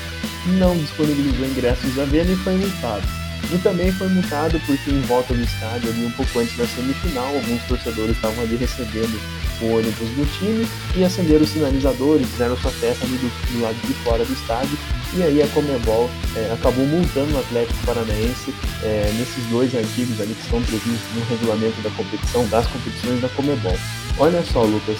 não 0.59 0.77
disponibilizou 0.77 1.47
ingressos 1.47 1.99
à 1.99 2.05
venda 2.05 2.33
e 2.33 2.37
foi 2.37 2.55
multado. 2.55 3.26
E 3.53 3.59
também 3.59 3.93
foi 3.93 4.09
multado 4.09 4.61
porque 4.67 4.91
em 4.91 5.01
volta 5.03 5.33
do 5.33 5.41
estádio, 5.41 5.91
ali 5.91 6.05
um 6.05 6.11
pouco 6.11 6.41
antes 6.41 6.57
da 6.57 6.67
semifinal, 6.67 7.27
alguns 7.27 7.63
torcedores 7.63 8.17
estavam 8.17 8.43
ali 8.43 8.57
recebendo 8.57 9.21
o 9.61 9.67
ônibus 9.67 10.09
do 10.11 10.39
time 10.39 10.67
e 10.97 11.05
acenderam 11.05 11.43
os 11.43 11.51
sinalizadores, 11.51 12.29
fizeram 12.29 12.57
sua 12.57 12.71
festa 12.73 13.05
ali 13.05 13.17
do, 13.17 13.53
do 13.53 13.63
lado 13.63 13.77
de 13.87 13.95
fora 14.03 14.25
do 14.25 14.33
estádio. 14.33 14.77
E 15.15 15.23
aí 15.23 15.43
a 15.43 15.47
Comebol 15.49 16.11
é, 16.35 16.53
acabou 16.53 16.85
multando 16.87 17.35
o 17.35 17.39
Atlético 17.39 17.87
Paranaense 17.87 18.53
é, 18.83 19.13
nesses 19.17 19.45
dois 19.47 19.75
artigos 19.75 20.21
ali 20.21 20.35
que 20.35 20.43
estão 20.43 20.61
previstos 20.63 21.15
no 21.15 21.25
regulamento 21.27 21.81
da 21.83 21.91
competição, 21.91 22.47
das 22.49 22.67
competições 22.67 23.21
da 23.21 23.29
Comebol. 23.31 23.79
Olha 24.19 24.43
só, 24.45 24.63
Lucas, 24.65 24.99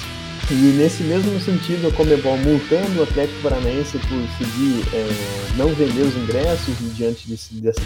e 0.49 0.55
nesse 0.55 1.03
mesmo 1.03 1.41
sentido, 1.41 1.89
a 1.89 1.93
Comebol 1.93 2.37
multando 2.39 3.01
o 3.01 3.03
Atlético 3.03 3.43
Paranaense 3.43 3.99
por 3.99 4.29
seguir 4.39 4.85
é, 4.95 5.57
não 5.57 5.75
vender 5.75 6.03
os 6.03 6.17
ingressos 6.17 6.77
diante 6.97 7.29
desse, 7.29 7.55
dessa, 7.55 7.83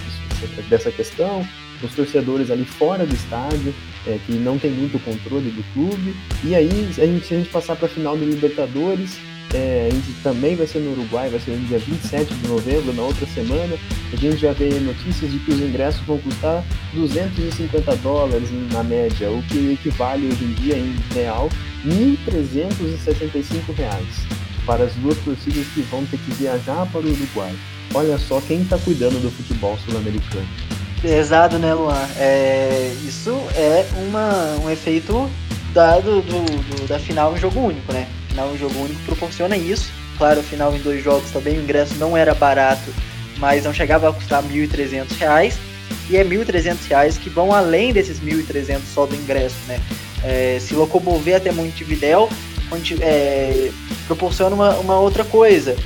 dessa 0.69 0.93
questão, 0.93 1.47
os 1.83 1.95
torcedores 1.95 2.51
ali 2.51 2.67
fora 2.67 3.07
do 3.07 3.15
estádio, 3.15 3.75
é, 4.07 4.19
que 4.27 4.33
não 4.33 4.59
tem 4.59 4.71
muito 4.71 5.03
controle 5.03 5.51
do 5.51 5.63
clube. 5.73 6.15
E 6.45 6.55
aí, 6.55 6.69
a 6.99 7.07
gente, 7.07 7.33
a 7.35 7.39
gente 7.39 7.49
passar 7.49 7.77
para 7.77 7.87
a 7.87 7.91
final 7.91 8.15
do 8.15 8.27
Libertadores, 8.27 9.19
é, 9.53 9.89
a 9.91 9.95
gente 9.95 10.13
também 10.23 10.55
vai 10.55 10.67
ser 10.67 10.79
no 10.79 10.93
Uruguai, 10.93 11.29
vai 11.29 11.41
ser 11.41 11.53
no 11.53 11.67
dia 11.67 11.79
27 11.79 12.33
de 12.33 12.49
novembro, 12.49 12.93
na 12.93 13.03
outra 13.03 13.27
semana. 13.27 13.77
A 14.13 14.17
gente 14.17 14.37
já 14.37 14.53
vê 14.53 14.69
notícias 14.81 15.31
de 15.31 15.39
que 15.41 15.51
os 15.51 15.61
ingressos 15.61 16.01
vão 16.07 16.19
custar 16.19 16.65
250 16.95 17.97
dólares 17.97 18.49
na 18.73 18.83
média, 18.83 19.31
o 19.31 19.43
que 19.45 19.73
equivale 19.73 20.29
hoje 20.29 20.45
em 20.45 20.53
dia 20.55 20.77
em 20.77 20.95
real 21.15 21.49
1.365 21.85 23.75
reais 23.77 24.41
para 24.67 24.85
as 24.85 24.95
duas 24.95 25.19
torcidas 25.19 25.67
que 25.69 25.81
vão 25.83 26.05
ter 26.07 26.19
que 26.19 26.31
viajar 26.33 26.87
para 26.87 27.01
o 27.01 27.11
Uruguai. 27.11 27.55
Olha 27.95 28.19
só 28.19 28.41
quem 28.41 28.63
está 28.63 28.79
cuidando 28.79 29.21
do 29.21 29.31
futebol 29.31 29.77
sul-americano. 29.79 30.47
Pesado, 31.03 31.59
né, 31.59 31.75
Luan? 31.75 32.07
É, 32.19 32.95
isso 33.05 33.31
é 33.55 33.87
uma, 33.97 34.57
um 34.63 34.71
efeito 34.71 35.29
dado 35.73 36.21
do, 36.23 36.45
do, 36.45 36.87
da 36.87 36.99
final 36.99 37.35
em 37.35 37.41
jogo 37.41 37.59
único, 37.61 37.93
né? 37.93 38.07
Final 38.31 38.55
em 38.55 38.59
jogo 38.59 38.79
único 38.81 39.01
proporciona 39.03 39.57
isso. 39.57 39.93
Claro, 40.19 40.43
final 40.43 40.75
em 40.75 40.81
dois 40.81 41.03
jogos 41.03 41.31
também 41.31 41.59
o 41.59 41.63
ingresso 41.63 41.95
não 41.95 42.17
era 42.17 42.35
barato, 42.35 42.93
mas 43.39 43.65
não 43.65 43.73
chegava 43.73 44.09
a 44.09 44.13
custar 44.13 44.43
R$ 44.43 44.67
1.300. 44.67 45.57
E 46.09 46.17
é 46.17 46.23
R$ 46.23 46.29
1.300 46.29 47.19
que 47.19 47.31
vão 47.31 47.53
além 47.53 47.93
desses 47.93 48.19
R$ 48.19 48.33
1.300 48.33 48.81
só 48.93 49.07
do 49.07 49.15
ingresso, 49.15 49.57
né? 49.67 49.81
É, 50.23 50.59
se 50.61 50.75
locomover 50.75 51.37
até 51.37 51.51
Montevidéu 51.51 52.29
é, 53.01 53.71
proporciona 54.07 54.55
uma, 54.55 54.75
uma 54.75 54.99
outra 54.99 55.25
coisa. 55.25 55.77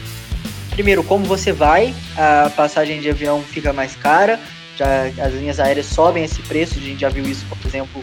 Primeiro, 0.70 1.04
como 1.04 1.24
você 1.24 1.52
vai, 1.52 1.94
a 2.16 2.50
passagem 2.50 3.00
de 3.00 3.08
avião 3.08 3.42
fica 3.42 3.72
mais 3.72 3.94
cara 3.94 4.40
já 4.76 5.06
as 5.24 5.34
linhas 5.34 5.60
aéreas 5.60 5.86
sobem 5.86 6.24
esse 6.24 6.40
preço, 6.42 6.78
a 6.78 6.82
gente 6.82 7.00
já 7.00 7.08
viu 7.08 7.24
isso, 7.24 7.44
por 7.46 7.66
exemplo, 7.66 8.02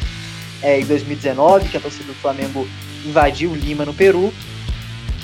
é, 0.61 0.79
em 0.79 0.85
2019, 0.85 1.69
que 1.69 1.77
a 1.77 1.79
torcida 1.79 2.05
do 2.05 2.13
Flamengo 2.15 2.67
invadiu 3.05 3.53
Lima 3.55 3.85
no 3.85 3.93
Peru. 3.93 4.33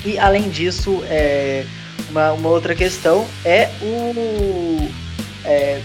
E 0.04 0.18
além 0.18 0.48
disso, 0.48 1.02
é, 1.08 1.64
uma, 2.10 2.32
uma 2.32 2.48
outra 2.48 2.74
questão 2.74 3.26
é 3.44 3.68
o 3.82 4.88
é, 5.44 5.80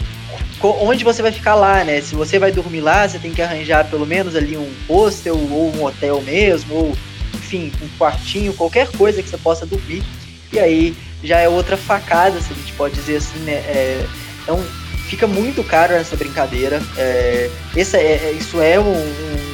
onde 0.61 1.03
você 1.03 1.21
vai 1.21 1.31
ficar 1.31 1.55
lá, 1.55 1.83
né? 1.83 2.01
Se 2.01 2.15
você 2.15 2.39
vai 2.39 2.51
dormir 2.51 2.81
lá, 2.81 3.07
você 3.07 3.19
tem 3.19 3.31
que 3.31 3.41
arranjar 3.41 3.89
pelo 3.89 4.05
menos 4.05 4.35
ali 4.35 4.57
um 4.57 4.71
hostel 4.87 5.35
ou 5.35 5.75
um 5.75 5.83
hotel 5.83 6.21
mesmo, 6.21 6.75
ou 6.75 6.97
enfim, 7.33 7.71
um 7.81 7.87
quartinho, 7.97 8.53
qualquer 8.53 8.87
coisa 8.91 9.21
que 9.21 9.29
você 9.29 9.37
possa 9.37 9.65
dormir. 9.65 10.03
E 10.51 10.59
aí 10.59 10.95
já 11.23 11.39
é 11.39 11.49
outra 11.49 11.77
facada, 11.77 12.39
se 12.39 12.51
a 12.53 12.55
gente 12.55 12.73
pode 12.73 12.95
dizer 12.95 13.17
assim, 13.17 13.39
né? 13.39 13.53
É, 13.53 14.05
então 14.41 14.63
fica 15.09 15.27
muito 15.27 15.63
caro 15.63 15.93
essa 15.93 16.15
brincadeira. 16.15 16.81
É, 16.97 17.49
essa 17.75 17.97
é, 17.97 18.13
é 18.25 18.31
isso 18.31 18.61
é 18.61 18.79
um, 18.79 18.93
um 18.93 19.52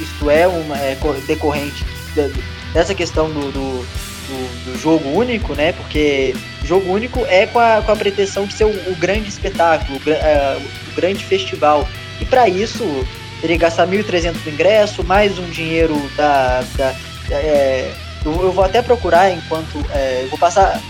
isso 0.00 0.30
é 0.30 0.46
uma 0.46 0.78
é, 0.78 0.96
decorrente 1.26 1.84
dessa 2.72 2.94
questão 2.94 3.30
do, 3.30 3.52
do 3.52 3.86
do, 4.26 4.72
do, 4.72 4.78
jogo 4.78 5.08
único, 5.10 5.54
né? 5.54 5.72
Porque 5.72 6.34
jogo 6.64 6.90
único 6.92 7.24
é 7.26 7.46
com 7.46 7.58
a, 7.58 7.82
com 7.82 7.92
a 7.92 7.96
pretensão 7.96 8.46
de 8.46 8.54
ser 8.54 8.64
o, 8.64 8.90
o 8.90 8.96
grande 8.96 9.28
espetáculo, 9.28 9.98
o, 9.98 10.10
uh, 10.10 10.62
o, 10.90 10.94
grande 10.94 11.24
festival. 11.24 11.88
E 12.20 12.24
para 12.24 12.48
isso, 12.48 12.84
teria 13.40 13.56
que 13.56 13.62
gastar 13.62 13.86
1.300 13.86 14.36
no 14.44 14.52
ingresso, 14.52 15.04
mais 15.04 15.38
um 15.38 15.48
dinheiro 15.50 15.94
da. 16.16 16.62
da 16.76 16.94
é, 17.30 17.92
eu, 18.24 18.32
eu, 18.42 18.52
vou 18.52 18.64
até 18.64 18.80
procurar 18.82 19.30
enquanto. 19.30 19.84
É, 19.90 20.22
eu 20.22 20.28
vou 20.28 20.38
passar. 20.38 20.80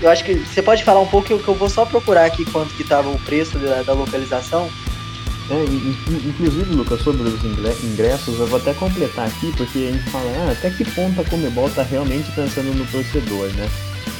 Eu 0.00 0.10
acho 0.10 0.24
que 0.24 0.34
você 0.34 0.62
pode 0.62 0.82
falar 0.84 1.00
um 1.00 1.06
pouco 1.06 1.26
que 1.26 1.32
eu, 1.32 1.38
que 1.38 1.48
eu 1.48 1.54
vou 1.54 1.68
só 1.68 1.84
procurar 1.84 2.24
aqui 2.24 2.44
quanto 2.46 2.74
que 2.74 2.82
estava 2.82 3.08
o 3.10 3.18
preço 3.20 3.58
da, 3.58 3.82
da 3.82 3.92
localização. 3.92 4.70
É, 5.48 5.62
inclusive, 6.28 6.74
Lucas, 6.74 7.00
sobre 7.02 7.22
os 7.22 7.44
ingressos, 7.84 8.40
eu 8.40 8.46
vou 8.48 8.58
até 8.58 8.74
completar 8.74 9.28
aqui, 9.28 9.52
porque 9.56 9.78
a 9.78 9.92
gente 9.92 10.10
fala, 10.10 10.28
ah, 10.38 10.50
até 10.50 10.70
que 10.70 10.84
ponto 10.90 11.20
a 11.20 11.24
Comebol 11.24 11.68
está 11.68 11.84
realmente 11.84 12.30
pensando 12.32 12.74
no 12.76 12.84
torcedor, 12.86 13.48
né? 13.52 13.68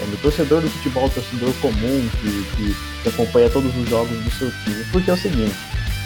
É, 0.00 0.06
no 0.06 0.16
torcedor 0.18 0.60
do 0.60 0.70
futebol, 0.70 1.10
torcedor 1.10 1.52
comum, 1.54 2.08
que, 2.20 2.46
que, 2.56 3.08
acompanha 3.08 3.50
todos 3.50 3.76
os 3.76 3.88
jogos 3.88 4.16
do 4.22 4.30
seu 4.30 4.52
time. 4.64 4.84
Porque 4.92 5.10
é 5.10 5.14
o 5.14 5.16
seguinte, 5.16 5.56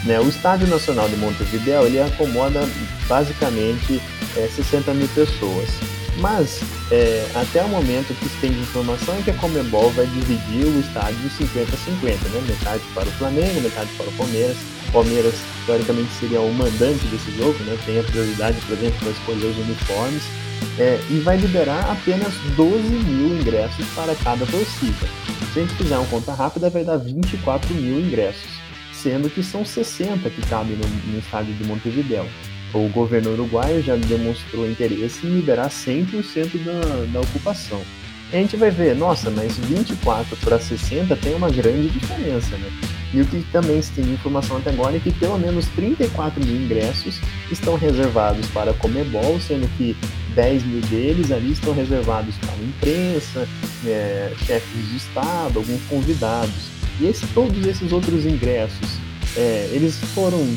né, 0.05 0.19
o 0.19 0.27
Estádio 0.27 0.67
Nacional 0.67 1.07
de 1.07 1.15
Montevideo, 1.17 1.85
ele 1.85 2.01
acomoda 2.01 2.67
basicamente 3.07 4.01
é, 4.35 4.47
60 4.47 4.91
mil 4.95 5.07
pessoas. 5.09 5.69
Mas, 6.17 6.61
é, 6.91 7.27
até 7.35 7.63
o 7.63 7.69
momento 7.69 8.13
que 8.19 8.27
se 8.27 8.37
tem 8.41 8.51
de 8.51 8.59
informação 8.59 9.15
é 9.15 9.21
que 9.21 9.31
a 9.31 9.33
Comebol 9.35 9.91
vai 9.91 10.05
dividir 10.07 10.65
o 10.65 10.79
estádio 10.79 11.17
de 11.17 11.29
50 11.29 11.75
a 11.75 11.77
50, 11.77 12.29
né? 12.29 12.43
Metade 12.47 12.83
para 12.93 13.07
o 13.07 13.11
Flamengo, 13.11 13.61
metade 13.61 13.89
para 13.97 14.07
o 14.07 14.11
Palmeiras 14.13 14.57
Palmeiras, 14.91 15.35
teoricamente, 15.65 16.11
seria 16.19 16.41
o 16.41 16.53
mandante 16.53 17.05
desse 17.07 17.31
jogo, 17.37 17.57
né? 17.63 17.77
tem 17.85 17.99
a 17.99 18.03
prioridade, 18.03 18.59
por 18.61 18.77
exemplo, 18.77 18.99
para 18.99 19.11
escolher 19.11 19.45
os 19.47 19.57
uniformes, 19.57 20.23
é, 20.77 20.99
e 21.09 21.19
vai 21.19 21.37
liberar 21.37 21.91
apenas 21.91 22.33
12 22.55 22.81
mil 22.81 23.39
ingressos 23.39 23.85
para 23.95 24.15
cada 24.15 24.45
torcida. 24.45 25.07
Se 25.53 25.59
a 25.59 25.61
gente 25.63 25.75
fizer 25.75 25.97
uma 25.97 26.07
conta 26.07 26.33
rápida, 26.33 26.69
vai 26.69 26.83
dar 26.83 26.97
24 26.97 27.73
mil 27.73 27.99
ingressos, 27.99 28.49
sendo 28.93 29.29
que 29.29 29.43
são 29.43 29.65
60 29.65 30.29
que 30.29 30.41
cabem 30.47 30.77
no, 30.77 31.11
no 31.11 31.19
estádio 31.19 31.53
de 31.53 31.63
Montevideo. 31.63 32.25
O 32.73 32.87
governo 32.89 33.31
uruguaio 33.31 33.81
já 33.81 33.95
demonstrou 33.97 34.69
interesse 34.69 35.25
em 35.25 35.35
liberar 35.35 35.69
100% 35.69 36.63
da, 36.63 37.05
da 37.11 37.19
ocupação. 37.19 37.81
a 38.31 38.35
gente 38.37 38.55
vai 38.55 38.71
ver, 38.71 38.95
nossa, 38.95 39.29
mas 39.29 39.57
24 39.57 40.37
para 40.37 40.57
60 40.57 41.15
tem 41.17 41.35
uma 41.35 41.49
grande 41.49 41.89
diferença, 41.89 42.57
né? 42.57 43.00
E 43.13 43.21
o 43.21 43.25
que 43.25 43.43
também 43.51 43.81
se 43.81 43.91
tem 43.91 44.05
informação 44.05 44.57
até 44.57 44.69
agora 44.69 44.95
é 44.95 44.99
que 44.99 45.11
pelo 45.11 45.37
menos 45.37 45.65
34 45.75 46.43
mil 46.45 46.55
ingressos 46.55 47.19
estão 47.51 47.75
reservados 47.75 48.47
para 48.47 48.73
Comebol, 48.73 49.39
sendo 49.39 49.67
que 49.77 49.95
10 50.33 50.63
mil 50.63 50.81
deles 50.81 51.31
ali 51.31 51.51
estão 51.51 51.73
reservados 51.73 52.35
para 52.37 52.51
a 52.53 52.57
imprensa, 52.57 53.47
é, 53.85 54.31
chefes 54.45 54.89
de 54.89 54.97
Estado, 54.97 55.59
alguns 55.59 55.81
convidados. 55.89 56.69
E 56.99 57.07
esse, 57.07 57.27
todos 57.27 57.65
esses 57.65 57.91
outros 57.91 58.25
ingressos, 58.25 58.97
é, 59.35 59.69
eles 59.73 59.97
foram, 60.13 60.47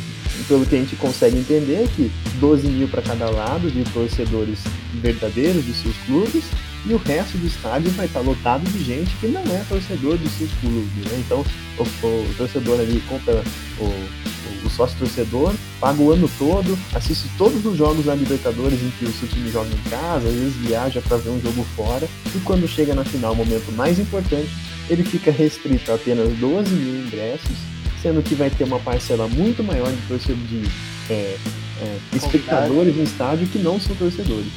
pelo 0.46 0.64
que 0.64 0.76
a 0.76 0.78
gente 0.78 0.94
consegue 0.94 1.38
entender, 1.38 1.88
que 1.96 2.10
12 2.38 2.68
mil 2.68 2.86
para 2.86 3.02
cada 3.02 3.28
lado 3.30 3.68
de 3.68 3.82
torcedores 3.92 4.60
verdadeiros 4.94 5.64
de 5.64 5.72
seus 5.74 5.96
clubes 6.06 6.44
e 6.86 6.92
o 6.92 6.98
resto 6.98 7.38
do 7.38 7.46
estádio 7.46 7.90
vai 7.92 8.06
estar 8.06 8.20
lotado 8.20 8.62
de 8.70 8.84
gente 8.84 9.14
que 9.16 9.26
não 9.26 9.42
é 9.42 9.64
torcedor 9.68 10.18
do 10.18 10.28
seu 10.28 10.48
clube, 10.60 11.08
né? 11.08 11.24
Então 11.24 11.44
o, 11.78 11.82
o, 11.82 12.34
torcedor 12.36 12.80
ali 12.80 13.02
compra 13.08 13.42
o, 13.78 14.66
o, 14.66 14.70
sócio 14.70 14.98
torcedor, 14.98 15.54
paga 15.80 16.00
o 16.02 16.12
ano 16.12 16.30
todo, 16.38 16.78
assiste 16.94 17.28
todos 17.38 17.64
os 17.64 17.76
jogos 17.76 18.04
da 18.04 18.14
Libertadores 18.14 18.82
em 18.82 18.90
que 18.98 19.04
o 19.06 19.12
seu 19.12 19.28
time 19.28 19.50
joga 19.50 19.70
em 19.70 19.90
casa, 19.90 20.28
às 20.28 20.34
vezes 20.34 20.54
viaja 20.56 21.00
para 21.00 21.16
ver 21.16 21.30
um 21.30 21.40
jogo 21.40 21.64
fora, 21.74 22.06
e 22.34 22.38
quando 22.40 22.68
chega 22.68 22.94
na 22.94 23.04
final, 23.04 23.32
o 23.32 23.36
momento 23.36 23.72
mais 23.72 23.98
importante, 23.98 24.50
ele 24.90 25.02
fica 25.02 25.30
restrito 25.30 25.90
a 25.90 25.94
apenas 25.94 26.28
12 26.38 26.70
mil 26.74 27.06
ingressos, 27.06 27.56
sendo 28.02 28.22
que 28.22 28.34
vai 28.34 28.50
ter 28.50 28.64
uma 28.64 28.80
parcela 28.80 29.26
muito 29.28 29.62
maior 29.62 29.90
de 29.90 30.02
torcedor 30.08 30.44
de 30.46 30.68
é, 31.08 31.36
é, 31.80 31.98
espectadores 32.12 32.94
no 32.94 33.04
estádio 33.04 33.46
que 33.46 33.58
não 33.58 33.80
são 33.80 33.94
torcedores. 33.96 34.52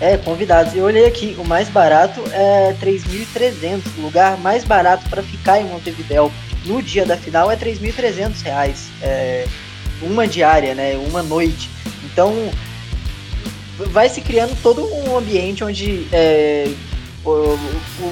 É, 0.00 0.16
convidados. 0.16 0.74
Eu 0.74 0.84
olhei 0.84 1.06
aqui, 1.06 1.36
o 1.38 1.44
mais 1.44 1.68
barato 1.68 2.20
é 2.32 2.74
3.300. 2.80 3.82
O 3.98 4.02
lugar 4.02 4.36
mais 4.38 4.64
barato 4.64 5.08
para 5.08 5.22
ficar 5.22 5.60
em 5.60 5.64
Montevidéu 5.64 6.32
no 6.64 6.82
dia 6.82 7.06
da 7.06 7.16
final 7.16 7.50
é 7.50 7.56
3.300 7.56 8.42
reais. 8.42 8.88
É, 9.00 9.46
uma 10.02 10.26
diária, 10.26 10.74
né? 10.74 10.96
Uma 10.96 11.22
noite. 11.22 11.70
Então, 12.04 12.50
vai 13.78 14.08
se 14.08 14.20
criando 14.20 14.56
todo 14.62 14.84
um 14.84 15.16
ambiente 15.16 15.64
onde 15.64 16.06
é, 16.12 16.68
ou, 17.24 17.58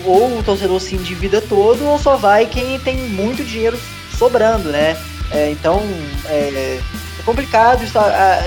ou, 0.04 0.38
o 0.38 0.42
torcedor 0.42 0.80
se 0.80 0.94
endivida 0.94 1.40
todo 1.40 1.84
ou 1.84 1.98
só 1.98 2.16
vai 2.16 2.46
quem 2.46 2.78
tem 2.80 2.96
muito 2.96 3.44
dinheiro 3.44 3.78
sobrando, 4.18 4.70
né? 4.70 4.96
É, 5.30 5.50
então, 5.50 5.82
é, 6.26 6.80
é 7.22 7.24
complicado, 7.24 7.84
isso, 7.84 7.98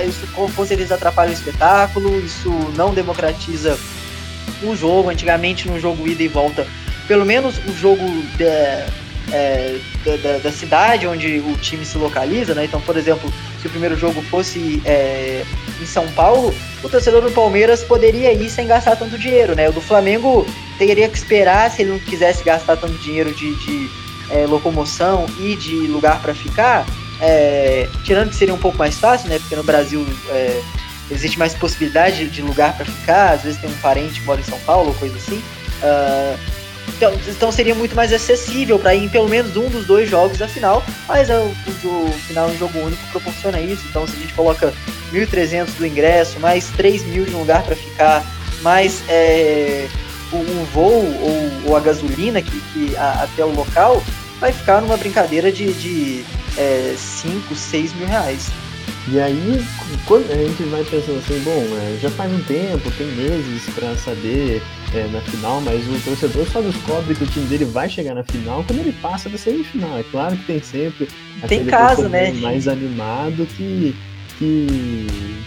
isso 0.06 0.26
com 0.32 0.66
certeza 0.66 0.94
atrapalha 0.94 1.30
o 1.30 1.32
espetáculo, 1.32 2.20
isso 2.20 2.50
não 2.76 2.92
democratiza 2.92 3.78
o 4.62 4.76
jogo. 4.76 5.08
Antigamente, 5.08 5.68
no 5.68 5.80
jogo 5.80 6.06
ida 6.06 6.22
e 6.22 6.28
volta, 6.28 6.66
pelo 7.08 7.24
menos 7.24 7.58
o 7.66 7.72
jogo 7.72 8.04
da, 8.38 8.86
é, 9.32 9.78
da, 10.04 10.38
da, 10.38 10.52
cidade 10.52 11.06
onde 11.06 11.38
o 11.38 11.56
time 11.56 11.84
se 11.84 11.96
localiza, 11.96 12.54
né? 12.54 12.66
Então, 12.66 12.80
por 12.80 12.96
exemplo, 12.96 13.32
se 13.60 13.66
o 13.66 13.70
primeiro 13.70 13.96
jogo 13.96 14.22
fosse 14.22 14.82
é, 14.84 15.42
em 15.80 15.86
São 15.86 16.06
Paulo, 16.12 16.54
o 16.84 16.88
torcedor 16.88 17.22
do 17.22 17.30
Palmeiras 17.30 17.82
poderia 17.82 18.32
ir 18.32 18.50
sem 18.50 18.66
gastar 18.66 18.96
tanto 18.96 19.18
dinheiro, 19.18 19.54
né? 19.54 19.68
O 19.68 19.72
do 19.72 19.80
Flamengo 19.80 20.46
teria 20.78 21.08
que 21.08 21.16
esperar 21.16 21.70
se 21.70 21.82
ele 21.82 21.92
não 21.92 21.98
quisesse 21.98 22.44
gastar 22.44 22.76
tanto 22.76 22.94
dinheiro 22.98 23.34
de, 23.34 23.54
de 23.64 23.90
é, 24.30 24.46
locomoção 24.46 25.26
e 25.40 25.56
de 25.56 25.86
lugar 25.86 26.20
para 26.20 26.34
ficar 26.34 26.84
é, 27.20 27.88
tirando 28.04 28.30
que 28.30 28.36
seria 28.36 28.54
um 28.54 28.58
pouco 28.58 28.78
mais 28.78 28.98
fácil, 28.98 29.28
né? 29.28 29.38
Porque 29.38 29.56
no 29.56 29.62
Brasil 29.62 30.06
é, 30.30 30.62
existe 31.10 31.38
mais 31.38 31.54
possibilidade 31.54 32.28
de 32.28 32.42
lugar 32.42 32.76
para 32.76 32.84
ficar, 32.84 33.32
às 33.32 33.42
vezes 33.42 33.60
tem 33.60 33.70
um 33.70 33.78
parente 33.78 34.20
que 34.20 34.26
mora 34.26 34.40
em 34.40 34.44
São 34.44 34.58
Paulo 34.60 34.94
coisa 34.94 35.16
assim. 35.16 35.42
Uh, 35.82 36.38
então, 36.96 37.12
então, 37.28 37.52
seria 37.52 37.74
muito 37.74 37.94
mais 37.94 38.12
acessível 38.12 38.78
para 38.78 38.94
ir 38.94 39.04
em 39.04 39.08
pelo 39.08 39.28
menos 39.28 39.56
um 39.56 39.68
dos 39.68 39.86
dois 39.86 40.08
jogos 40.08 40.38
da 40.38 40.48
final, 40.48 40.82
mas 41.06 41.28
é, 41.28 41.36
o, 41.36 41.54
o, 41.84 42.08
o 42.08 42.12
final 42.26 42.50
em 42.50 42.56
jogo 42.56 42.78
único 42.78 43.02
proporciona 43.10 43.60
isso. 43.60 43.84
Então, 43.90 44.06
se 44.06 44.16
a 44.16 44.20
gente 44.20 44.32
coloca 44.32 44.72
1.300 45.12 45.76
do 45.76 45.86
ingresso, 45.86 46.40
mais 46.40 46.70
3.000 46.72 47.24
de 47.26 47.34
um 47.34 47.40
lugar 47.40 47.62
para 47.64 47.76
ficar, 47.76 48.24
mais 48.62 49.02
é, 49.08 49.88
o, 50.32 50.36
o, 50.36 50.68
voo 50.72 51.04
ou, 51.20 51.70
ou, 51.70 51.76
a 51.76 51.80
gasolina 51.80 52.40
que, 52.40 52.60
que 52.72 52.96
a, 52.96 53.24
até 53.24 53.44
o 53.44 53.54
local, 53.54 54.02
vai 54.40 54.52
ficar 54.52 54.80
numa 54.80 54.96
brincadeira 54.96 55.52
de, 55.52 55.72
de 55.74 56.24
5, 56.96 57.52
é, 57.52 57.56
6 57.56 57.94
mil 57.94 58.06
reais. 58.06 58.50
E 59.08 59.20
aí, 59.20 59.64
quando 60.04 60.30
a 60.32 60.34
gente 60.34 60.64
vai 60.64 60.82
pensando 60.82 61.18
assim, 61.18 61.40
bom, 61.44 61.64
é, 61.76 61.98
já 62.00 62.10
faz 62.10 62.32
um 62.32 62.42
tempo, 62.42 62.90
tem 62.98 63.06
meses 63.12 63.62
para 63.72 63.94
saber 63.96 64.60
é, 64.92 65.06
na 65.12 65.20
final, 65.20 65.60
mas 65.60 65.86
o 65.86 66.00
torcedor 66.04 66.44
só 66.46 66.60
descobre 66.60 67.14
que 67.14 67.22
o 67.22 67.26
time 67.26 67.46
dele 67.46 67.64
vai 67.66 67.88
chegar 67.88 68.14
na 68.14 68.24
final 68.24 68.64
quando 68.64 68.80
ele 68.80 68.92
passa 69.00 69.28
da 69.28 69.38
semifinal. 69.38 69.96
É 69.96 70.02
claro 70.04 70.36
que 70.36 70.44
tem 70.44 70.60
sempre 70.60 71.08
tem 71.46 71.64
caso, 71.66 72.08
né? 72.08 72.32
mais 72.32 72.66
animado 72.66 73.46
que, 73.56 73.94
que, 74.38 75.06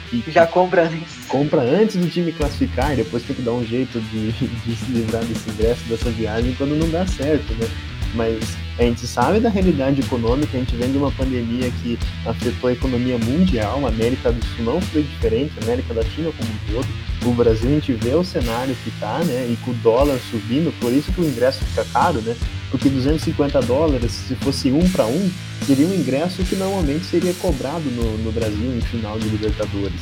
que, 0.09 0.31
já 0.31 0.47
compra 0.47 0.83
antes. 0.83 1.25
Compra 1.27 1.61
antes 1.61 1.97
do 1.97 2.09
time 2.09 2.31
classificar 2.31 2.93
e 2.93 2.97
depois 2.97 3.23
tem 3.23 3.35
que 3.35 3.41
dar 3.41 3.51
um 3.51 3.65
jeito 3.65 3.99
de, 3.99 4.31
de 4.31 4.75
se 4.75 4.91
livrar 4.91 5.23
desse 5.25 5.49
ingresso, 5.49 5.81
dessa 5.89 6.09
viagem 6.11 6.55
quando 6.57 6.77
não 6.77 6.89
dá 6.89 7.05
certo, 7.05 7.53
né? 7.55 7.67
Mas 8.13 8.39
A 8.79 8.83
gente 8.83 9.05
sabe 9.05 9.41
da 9.41 9.49
realidade 9.49 9.99
econômica, 9.99 10.55
a 10.55 10.59
gente 10.61 10.73
vem 10.73 10.89
de 10.89 10.97
uma 10.97 11.11
pandemia 11.11 11.69
que 11.69 11.99
afetou 12.25 12.69
a 12.69 12.71
economia 12.71 13.17
mundial, 13.17 13.85
a 13.85 13.89
América 13.89 14.31
do 14.31 14.41
Sul 14.45 14.63
não 14.63 14.79
foi 14.79 15.03
diferente, 15.03 15.51
a 15.59 15.63
América 15.65 15.93
Latina 15.93 16.31
como 16.31 16.49
um 16.49 16.73
todo. 16.73 16.87
O 17.25 17.33
Brasil 17.33 17.69
a 17.69 17.73
gente 17.73 17.91
vê 17.91 18.15
o 18.15 18.23
cenário 18.23 18.73
que 18.81 18.87
está, 18.87 19.19
né? 19.19 19.49
E 19.51 19.57
com 19.65 19.71
o 19.71 19.73
dólar 19.73 20.17
subindo, 20.31 20.71
por 20.79 20.93
isso 20.93 21.11
que 21.11 21.19
o 21.19 21.25
ingresso 21.25 21.59
fica 21.65 21.83
caro, 21.91 22.21
né? 22.21 22.37
Porque 22.71 22.87
250 22.87 23.61
dólares, 23.63 24.13
se 24.13 24.35
fosse 24.35 24.71
um 24.71 24.89
para 24.89 25.05
um, 25.05 25.29
seria 25.65 25.85
um 25.85 25.93
ingresso 25.93 26.41
que 26.43 26.55
normalmente 26.55 27.03
seria 27.03 27.33
cobrado 27.33 27.83
no, 27.91 28.17
no 28.19 28.31
Brasil 28.31 28.77
em 28.77 28.79
final 28.79 29.19
de 29.19 29.27
Libertadores. 29.27 29.99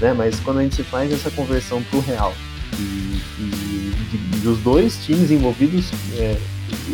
Né? 0.00 0.12
Mas 0.12 0.38
quando 0.38 0.58
a 0.58 0.62
gente 0.62 0.84
faz 0.84 1.12
essa 1.12 1.32
conversão 1.32 1.82
para 1.82 1.98
o 1.98 2.02
real 2.02 2.32
e, 2.78 3.20
e, 3.40 4.56
dois 4.62 5.04
times 5.04 5.30
envolvidos 5.32 5.90
é, 6.16 6.36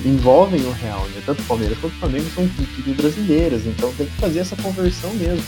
envolvem 0.04 0.64
o 0.64 0.72
real, 0.72 1.06
né? 1.08 1.22
tanto 1.24 1.42
o 1.42 1.44
Palmeiras 1.44 1.78
quanto 1.78 1.94
o 1.94 1.98
Flamengo 1.98 2.26
são 2.34 2.44
equipes 2.44 2.96
brasileiras, 2.96 3.66
então 3.66 3.92
tem 3.94 4.06
que 4.06 4.16
fazer 4.16 4.40
essa 4.40 4.56
conversão 4.56 5.12
mesmo. 5.14 5.44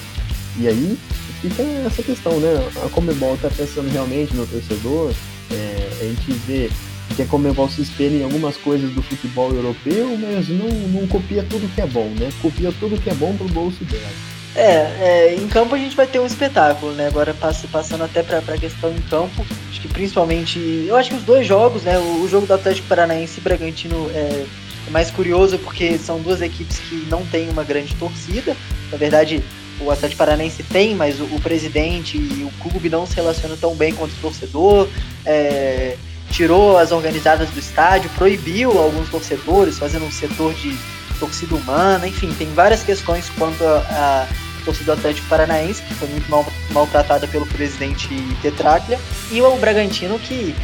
E 0.58 0.66
aí 0.66 0.98
fica 1.40 1.62
essa 1.62 2.02
questão, 2.02 2.38
né? 2.40 2.54
A 2.84 2.88
Comebol 2.88 3.34
está 3.34 3.48
pensando 3.48 3.88
realmente 3.90 4.34
no 4.34 4.46
torcedor, 4.46 5.12
é, 5.50 5.88
a 6.00 6.04
gente 6.04 6.32
vê 6.46 6.70
que 7.14 7.22
a 7.22 7.26
Comebol 7.26 7.68
se 7.68 7.82
espelha 7.82 8.16
em 8.16 8.24
algumas 8.24 8.56
coisas 8.56 8.90
do 8.90 9.02
futebol 9.02 9.52
europeu, 9.52 10.16
mas 10.18 10.48
não, 10.48 10.68
não 10.68 11.06
copia 11.06 11.42
tudo 11.42 11.72
que 11.74 11.80
é 11.80 11.86
bom, 11.86 12.08
né? 12.18 12.30
Copia 12.42 12.72
tudo 12.78 13.00
que 13.00 13.10
é 13.10 13.14
bom 13.14 13.36
pro 13.36 13.48
bolso 13.48 13.84
dela. 13.84 14.37
É, 14.54 14.64
é, 14.64 15.34
em 15.34 15.46
campo 15.48 15.74
a 15.74 15.78
gente 15.78 15.94
vai 15.94 16.06
ter 16.06 16.18
um 16.18 16.26
espetáculo, 16.26 16.92
né? 16.92 17.06
Agora 17.06 17.34
passando 17.34 18.02
até 18.02 18.22
para 18.22 18.38
a 18.38 18.58
questão 18.58 18.90
em 18.90 19.00
campo, 19.02 19.46
acho 19.70 19.80
que 19.80 19.88
principalmente, 19.88 20.58
eu 20.86 20.96
acho 20.96 21.10
que 21.10 21.16
os 21.16 21.22
dois 21.22 21.46
jogos, 21.46 21.82
né? 21.82 21.98
O, 21.98 22.22
o 22.22 22.28
jogo 22.28 22.46
do 22.46 22.54
Atlético 22.54 22.88
Paranaense 22.88 23.38
e 23.38 23.42
Bragantino 23.42 24.10
é, 24.14 24.46
é, 24.86 24.90
mais 24.90 25.10
curioso 25.10 25.58
porque 25.58 25.98
são 25.98 26.20
duas 26.20 26.40
equipes 26.40 26.78
que 26.78 27.06
não 27.08 27.24
têm 27.26 27.48
uma 27.50 27.62
grande 27.62 27.94
torcida. 27.94 28.56
Na 28.90 28.96
verdade, 28.96 29.44
o 29.80 29.90
Atlético 29.90 30.18
Paranaense 30.18 30.62
tem, 30.64 30.94
mas 30.94 31.20
o, 31.20 31.24
o 31.24 31.40
presidente 31.40 32.16
e 32.16 32.42
o 32.42 32.62
clube 32.62 32.88
não 32.88 33.06
se 33.06 33.14
relacionam 33.14 33.56
tão 33.56 33.76
bem 33.76 33.94
quanto 33.94 34.12
o 34.12 34.20
torcedor. 34.20 34.88
É, 35.24 35.96
tirou 36.30 36.76
as 36.76 36.92
organizadas 36.92 37.48
do 37.50 37.58
estádio, 37.58 38.10
proibiu 38.16 38.78
alguns 38.78 39.08
torcedores, 39.08 39.78
fazendo 39.78 40.04
um 40.04 40.10
setor 40.10 40.52
de 40.54 40.76
torcida 41.18 41.54
humana, 41.54 42.06
enfim, 42.06 42.32
tem 42.38 42.52
várias 42.52 42.82
questões 42.82 43.30
quanto 43.30 43.64
a, 43.64 43.78
a 43.90 44.64
torcida 44.64 44.94
do 44.94 44.98
Atlético 44.98 45.28
Paranaense, 45.28 45.82
que 45.82 45.94
foi 45.94 46.08
muito 46.08 46.30
mal, 46.30 46.46
maltratada 46.72 47.26
pelo 47.26 47.46
presidente 47.46 48.08
Tetráquia, 48.42 48.98
e 49.30 49.40
o 49.40 49.56
Bragantino, 49.56 50.18
que 50.18 50.54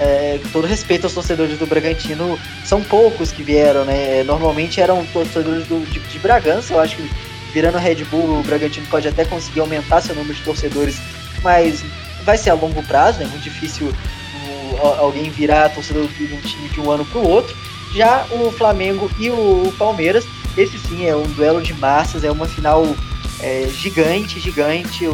é, 0.00 0.40
todo 0.52 0.66
respeito 0.66 1.04
aos 1.04 1.14
torcedores 1.14 1.58
do 1.58 1.66
Bragantino, 1.66 2.38
são 2.64 2.82
poucos 2.82 3.30
que 3.30 3.42
vieram, 3.42 3.84
né? 3.84 4.22
Normalmente 4.24 4.80
eram 4.80 5.04
torcedores 5.06 5.66
do, 5.66 5.84
de, 5.90 6.00
de 6.00 6.18
Bragança, 6.18 6.74
eu 6.74 6.80
acho 6.80 6.96
que 6.96 7.10
virando 7.52 7.78
Red 7.78 8.04
Bull, 8.04 8.40
o 8.40 8.42
Bragantino 8.42 8.86
pode 8.86 9.06
até 9.06 9.24
conseguir 9.24 9.60
aumentar 9.60 10.00
seu 10.00 10.14
número 10.14 10.34
de 10.34 10.42
torcedores, 10.42 10.98
mas 11.42 11.84
vai 12.24 12.38
ser 12.38 12.50
a 12.50 12.54
longo 12.54 12.82
prazo, 12.84 13.20
é 13.20 13.24
né? 13.24 13.30
muito 13.30 13.42
difícil 13.42 13.92
alguém 14.98 15.30
virar 15.30 15.68
torcedor 15.70 16.06
de 16.08 16.24
um 16.34 16.40
time 16.40 16.68
de 16.68 16.80
um 16.80 16.90
ano 16.90 17.04
para 17.04 17.18
o 17.18 17.28
outro. 17.28 17.56
Já 17.94 18.26
o 18.30 18.50
Flamengo 18.50 19.10
e 19.18 19.30
o 19.30 19.72
Palmeiras, 19.78 20.24
esse 20.56 20.78
sim 20.78 21.06
é 21.06 21.14
um 21.14 21.22
duelo 21.22 21.60
de 21.60 21.74
massas, 21.74 22.24
é 22.24 22.30
uma 22.30 22.46
final 22.46 22.84
é, 23.40 23.68
gigante, 23.68 24.40
gigante, 24.40 25.06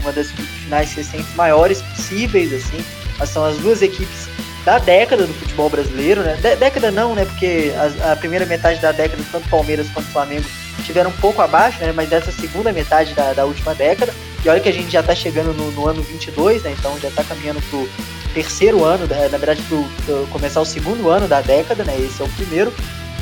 uma 0.00 0.12
das 0.12 0.30
finais 0.30 0.92
recentes 0.92 1.34
maiores 1.34 1.82
possíveis, 1.82 2.52
assim. 2.52 2.84
São 3.26 3.44
as 3.44 3.56
duas 3.58 3.82
equipes 3.82 4.28
da 4.66 4.78
década 4.78 5.26
do 5.26 5.32
futebol 5.32 5.70
brasileiro, 5.70 6.22
né? 6.22 6.34
De 6.34 6.56
década 6.56 6.90
não, 6.90 7.14
né? 7.14 7.24
Porque 7.24 7.72
a, 7.76 8.12
a, 8.12 8.16
primeira 8.16 8.44
metade 8.44 8.80
da 8.80 8.90
década, 8.90 9.22
tanto 9.30 9.48
Palmeiras 9.48 9.88
quanto 9.90 10.08
Flamengo, 10.08 10.44
tiveram 10.84 11.10
um 11.10 11.16
pouco 11.20 11.40
abaixo, 11.40 11.78
né? 11.80 11.92
Mas 11.92 12.08
dessa 12.08 12.32
segunda 12.32 12.72
metade 12.72 13.14
da, 13.14 13.32
da 13.32 13.44
última 13.44 13.74
década. 13.76 14.12
E 14.44 14.48
olha 14.48 14.60
que 14.60 14.68
a 14.68 14.72
gente 14.72 14.90
já 14.90 15.00
está 15.00 15.14
chegando 15.14 15.54
no, 15.54 15.70
no, 15.70 15.88
ano 15.88 16.02
22, 16.02 16.64
né? 16.64 16.74
Então 16.76 16.98
já 16.98 17.08
está 17.08 17.22
caminhando 17.22 17.62
pro 17.70 17.88
terceiro 18.36 18.84
ano, 18.84 19.06
na 19.06 19.38
verdade, 19.38 19.62
pro 19.62 20.26
começar 20.26 20.60
o 20.60 20.66
segundo 20.66 21.08
ano 21.08 21.26
da 21.26 21.40
década, 21.40 21.82
né? 21.84 21.98
Esse 21.98 22.20
é 22.20 22.24
o 22.26 22.28
primeiro. 22.28 22.70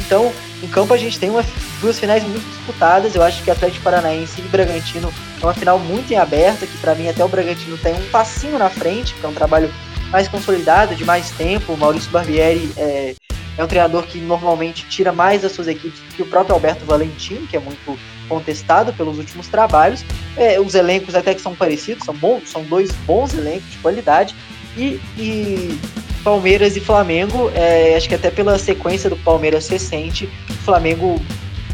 Então, 0.05 0.33
em 0.61 0.67
campo 0.67 0.93
a 0.93 0.97
gente 0.97 1.21
tem 1.21 1.31
uma, 1.31 1.45
duas 1.81 2.01
finais 2.01 2.25
muito 2.25 2.45
disputadas. 2.45 3.15
Eu 3.15 3.23
acho 3.23 3.41
que 3.45 3.51
Atlético 3.51 3.85
Paranaense 3.85 4.41
e 4.41 4.43
Bragantino 4.49 5.15
é 5.41 5.47
uma 5.47 5.55
final 5.55 5.79
muito 5.79 6.13
em 6.13 6.17
aberta, 6.17 6.67
que 6.67 6.77
para 6.79 6.97
mim 6.97 7.09
até 7.09 7.25
o 7.25 7.29
Bragantino 7.29 7.79
tem 7.79 7.95
um 7.95 8.11
passinho 8.11 8.59
na 8.59 8.69
frente, 8.69 9.13
porque 9.13 9.27
é 9.27 9.29
um 9.29 9.35
trabalho 9.35 9.73
mais 10.11 10.27
consolidado, 10.27 10.97
de 10.97 11.05
mais 11.05 11.31
tempo. 11.31 11.75
O 11.75 11.77
Maurício 11.77 12.11
Barbieri 12.11 12.73
é, 12.77 13.15
é 13.57 13.65
um 13.65 13.69
treinador 13.69 14.03
que 14.03 14.19
normalmente 14.19 14.85
tira 14.89 15.13
mais 15.13 15.43
das 15.43 15.53
suas 15.53 15.69
equipes 15.69 16.01
que 16.17 16.23
o 16.23 16.27
próprio 16.27 16.55
Alberto 16.55 16.85
Valentim, 16.85 17.47
que 17.47 17.57
é 17.57 17.61
muito 17.61 17.97
contestado 18.29 18.93
pelos 18.93 19.17
últimos 19.19 19.47
trabalhos. 19.47 20.05
É, 20.37 20.59
os 20.59 20.75
elencos 20.75 21.15
até 21.15 21.35
que 21.35 21.41
são 21.41 21.55
parecidos, 21.55 22.05
são, 22.05 22.15
bons, 22.15 22.49
são 22.49 22.65
dois 22.65 22.91
bons 23.07 23.33
elencos 23.33 23.71
de 23.71 23.79
qualidade, 23.79 24.35
e, 24.77 25.01
e 25.17 25.79
Palmeiras 26.23 26.77
e 26.77 26.81
Flamengo, 26.81 27.51
é, 27.55 27.97
acho 27.97 28.09
que 28.09 28.15
até 28.15 28.31
pela 28.31 28.59
sequência 28.59 29.11
do 29.11 29.17
Palmeiras 29.17 29.69
recente, 29.69 30.29
o 30.49 30.55
Flamengo 30.55 31.21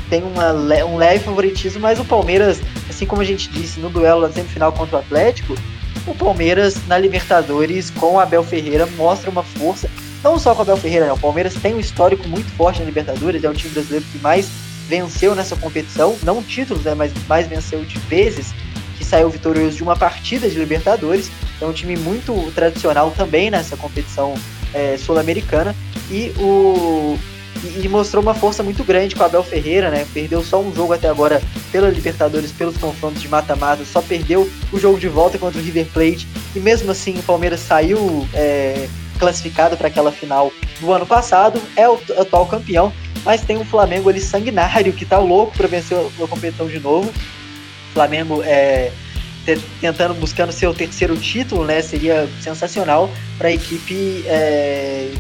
tem 0.09 0.23
uma, 0.23 0.53
um 0.85 0.97
leve 0.97 1.25
favoritismo, 1.25 1.81
mas 1.81 2.01
o 2.01 2.05
Palmeiras, 2.05 2.61
assim 2.89 3.07
como 3.07 3.23
a 3.23 3.25
gente 3.25 3.49
disse 3.49 3.79
no 3.79 3.89
duelo 3.89 4.23
da 4.23 4.33
semifinal 4.33 4.73
contra 4.73 4.97
o 4.97 4.99
Atlético, 4.99 5.55
o 6.07 6.15
Palmeiras 6.15 6.77
na 6.89 6.99
Libertadores 6.99 7.91
com 7.91 8.19
Abel 8.19 8.43
Ferreira 8.43 8.87
mostra 8.97 9.31
uma 9.31 9.45
força, 9.45 9.89
não 10.23 10.39
só 10.39 10.55
com 10.55 10.63
Abel 10.63 10.77
Ferreira, 10.77 11.07
né? 11.07 11.13
o 11.13 11.19
Palmeiras 11.19 11.55
tem 11.55 11.75
um 11.75 11.81
histórico 11.81 12.29
muito 12.29 12.51
forte 12.57 12.81
na 12.81 12.87
Libertadores, 12.87 13.45
é 13.45 13.49
o 13.49 13.55
time 13.55 13.73
brasileiro 13.73 14.05
que 14.11 14.19
mais 14.19 14.51
venceu 14.89 15.37
nessa 15.37 15.55
competição, 15.55 16.17
não 16.25 16.43
títulos, 16.43 16.83
né, 16.83 16.95
mas 16.95 17.13
mais 17.29 17.47
venceu 17.47 17.85
de 17.85 17.97
vezes, 18.01 18.53
saiu 19.11 19.29
vitorioso 19.29 19.77
de 19.77 19.83
uma 19.83 19.97
partida 19.97 20.49
de 20.49 20.59
Libertadores. 20.59 21.31
É 21.61 21.67
um 21.67 21.73
time 21.73 21.97
muito 21.97 22.51
tradicional 22.55 23.11
também 23.11 23.51
nessa 23.51 23.77
competição 23.77 24.35
é, 24.73 24.97
sul-americana 24.97 25.75
e 26.11 26.33
o 26.39 27.19
e, 27.63 27.89
mostrou 27.89 28.23
uma 28.23 28.33
força 28.33 28.63
muito 28.63 28.83
grande 28.85 29.15
com 29.15 29.23
o 29.23 29.27
Abel 29.27 29.43
Ferreira, 29.43 29.91
né? 29.91 30.07
Perdeu 30.15 30.43
só 30.43 30.61
um 30.61 30.75
jogo 30.75 30.93
até 30.93 31.09
agora 31.09 31.43
pela 31.71 31.91
Libertadores, 31.91 32.53
pelos 32.53 32.77
confrontos 32.77 33.21
de 33.21 33.29
mata-mata, 33.29 33.85
só 33.85 34.01
perdeu 34.01 34.49
o 34.73 34.79
jogo 34.79 34.99
de 34.99 35.09
volta 35.09 35.37
contra 35.37 35.61
o 35.61 35.63
River 35.63 35.87
Plate 35.93 36.27
e 36.55 36.61
mesmo 36.61 36.91
assim 36.91 37.19
o 37.19 37.23
Palmeiras 37.23 37.61
saiu 37.61 38.27
é, 38.33 38.89
classificado 39.19 39.77
para 39.77 39.89
aquela 39.89 40.11
final 40.11 40.51
do 40.81 40.93
ano 40.93 41.05
passado, 41.05 41.61
é 41.77 41.87
o 41.89 42.01
atual 42.19 42.47
campeão, 42.47 42.93
mas 43.25 43.43
tem 43.43 43.59
um 43.59 43.65
Flamengo 43.65 44.09
ali 44.09 44.21
sanguinário 44.21 44.93
que 44.93 45.05
tá 45.05 45.19
louco 45.19 45.55
para 45.57 45.69
vencer 45.69 45.99
a 45.99 46.27
competição 46.27 46.67
de 46.67 46.81
novo. 46.81 47.13
Flamengo 47.93 48.43
é, 48.43 48.91
tentando, 49.81 50.15
buscando 50.15 50.53
seu 50.53 50.73
terceiro 50.75 51.17
título, 51.17 51.65
né? 51.65 51.83
Seria 51.83 52.29
sensacional 52.41 53.11
para 53.39 53.49
a 53.49 53.53
equipe 53.53 54.25
é, 54.27 55.11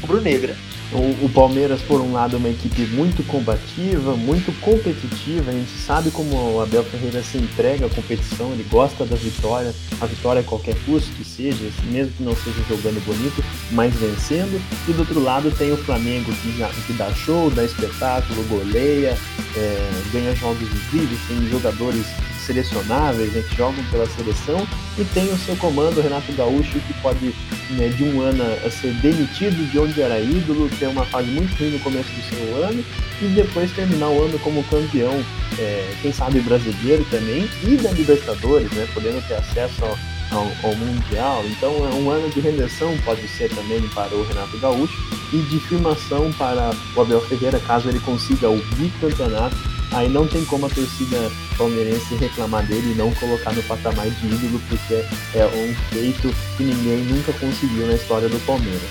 rubro-negra. 0.00 0.56
O, 0.92 1.26
o, 1.26 1.28
Palmeiras, 1.28 1.80
por 1.82 2.00
um 2.00 2.12
lado, 2.12 2.36
é 2.36 2.38
uma 2.38 2.48
equipe 2.48 2.82
muito 2.86 3.26
combativa, 3.26 4.14
muito 4.14 4.52
competitiva. 4.60 5.50
A 5.50 5.54
gente 5.54 5.72
sabe 5.72 6.10
como 6.12 6.54
o 6.54 6.60
Abel 6.60 6.84
Ferreira 6.84 7.22
se 7.22 7.38
entrega 7.38 7.86
à 7.86 7.88
competição, 7.88 8.52
ele 8.52 8.64
gosta 8.70 9.04
da 9.04 9.16
vitória, 9.16 9.74
a 10.00 10.06
vitória 10.06 10.40
a 10.40 10.44
qualquer 10.44 10.76
custo 10.84 11.10
que 11.12 11.24
seja, 11.24 11.64
mesmo 11.90 12.12
que 12.12 12.22
não 12.22 12.36
seja 12.36 12.62
jogando 12.68 13.04
bonito, 13.04 13.44
mas 13.72 13.92
vencendo. 13.94 14.60
E 14.88 14.92
do 14.92 15.00
outro 15.00 15.20
lado 15.20 15.50
tem 15.50 15.72
o 15.72 15.76
Flamengo 15.76 16.32
que, 16.32 16.52
que 16.86 16.92
dá 16.92 17.12
show, 17.14 17.50
dá 17.50 17.64
espetáculo, 17.64 18.44
goleia, 18.44 19.18
é, 19.56 19.90
ganha 20.12 20.34
jogos 20.36 20.68
incríveis, 20.68 21.20
tem 21.26 21.48
jogadores 21.50 22.06
selecionáveis, 22.46 23.32
né, 23.32 23.42
que 23.48 23.56
jogam 23.56 23.82
pela 23.90 24.06
seleção, 24.06 24.66
e 24.98 25.04
tem 25.04 25.32
o 25.32 25.36
seu 25.38 25.56
comando, 25.56 26.00
Renato 26.00 26.32
Gaúcho, 26.32 26.78
que 26.80 26.94
pode, 27.02 27.34
né, 27.70 27.88
de 27.88 28.04
um 28.04 28.20
ano, 28.20 28.44
ser 28.70 28.92
demitido 28.94 29.70
de 29.70 29.78
onde 29.78 30.00
era 30.00 30.18
ídolo, 30.20 30.70
ter 30.78 30.86
uma 30.86 31.04
fase 31.04 31.28
muito 31.30 31.54
ruim 31.58 31.70
no 31.70 31.78
começo 31.80 32.08
do 32.10 32.22
seu 32.22 32.64
ano, 32.64 32.84
e 33.20 33.26
depois 33.28 33.70
terminar 33.72 34.08
o 34.08 34.24
ano 34.24 34.38
como 34.38 34.62
campeão, 34.64 35.22
é, 35.58 35.94
quem 36.00 36.12
sabe 36.12 36.40
brasileiro 36.40 37.04
também, 37.10 37.48
e 37.64 37.76
da 37.76 37.90
Libertadores, 37.90 38.70
né, 38.72 38.86
podendo 38.94 39.26
ter 39.26 39.34
acesso 39.34 39.84
ao, 39.84 40.38
ao, 40.38 40.52
ao, 40.62 40.76
Mundial. 40.76 41.44
Então 41.46 41.70
é 41.86 41.94
um 41.94 42.10
ano 42.10 42.30
de 42.30 42.40
redenção, 42.40 42.96
pode 43.04 43.26
ser 43.28 43.48
também 43.50 43.80
para 43.88 44.14
o 44.14 44.26
Renato 44.26 44.56
Gaúcho, 44.58 44.96
e 45.32 45.38
de 45.38 45.58
firmação 45.60 46.32
para 46.38 46.72
o 46.94 47.00
Abel 47.00 47.20
Ferreira, 47.22 47.58
caso 47.60 47.88
ele 47.88 48.00
consiga 48.00 48.48
o 48.48 48.62
bicampeonato 48.76 49.56
aí 49.92 50.08
não 50.08 50.26
tem 50.26 50.44
como 50.44 50.66
a 50.66 50.68
torcida 50.68 51.30
palmeirense 51.56 52.14
reclamar 52.16 52.64
dele 52.66 52.92
e 52.92 52.94
não 52.94 53.12
colocar 53.14 53.52
no 53.52 53.62
patamar 53.64 54.08
de 54.08 54.26
ídolo, 54.26 54.60
porque 54.68 54.94
é 55.34 55.46
um 55.46 55.74
feito 55.90 56.34
que 56.56 56.64
ninguém 56.64 57.04
nunca 57.04 57.32
conseguiu 57.34 57.86
na 57.86 57.94
história 57.94 58.28
do 58.28 58.38
Palmeiras. 58.46 58.90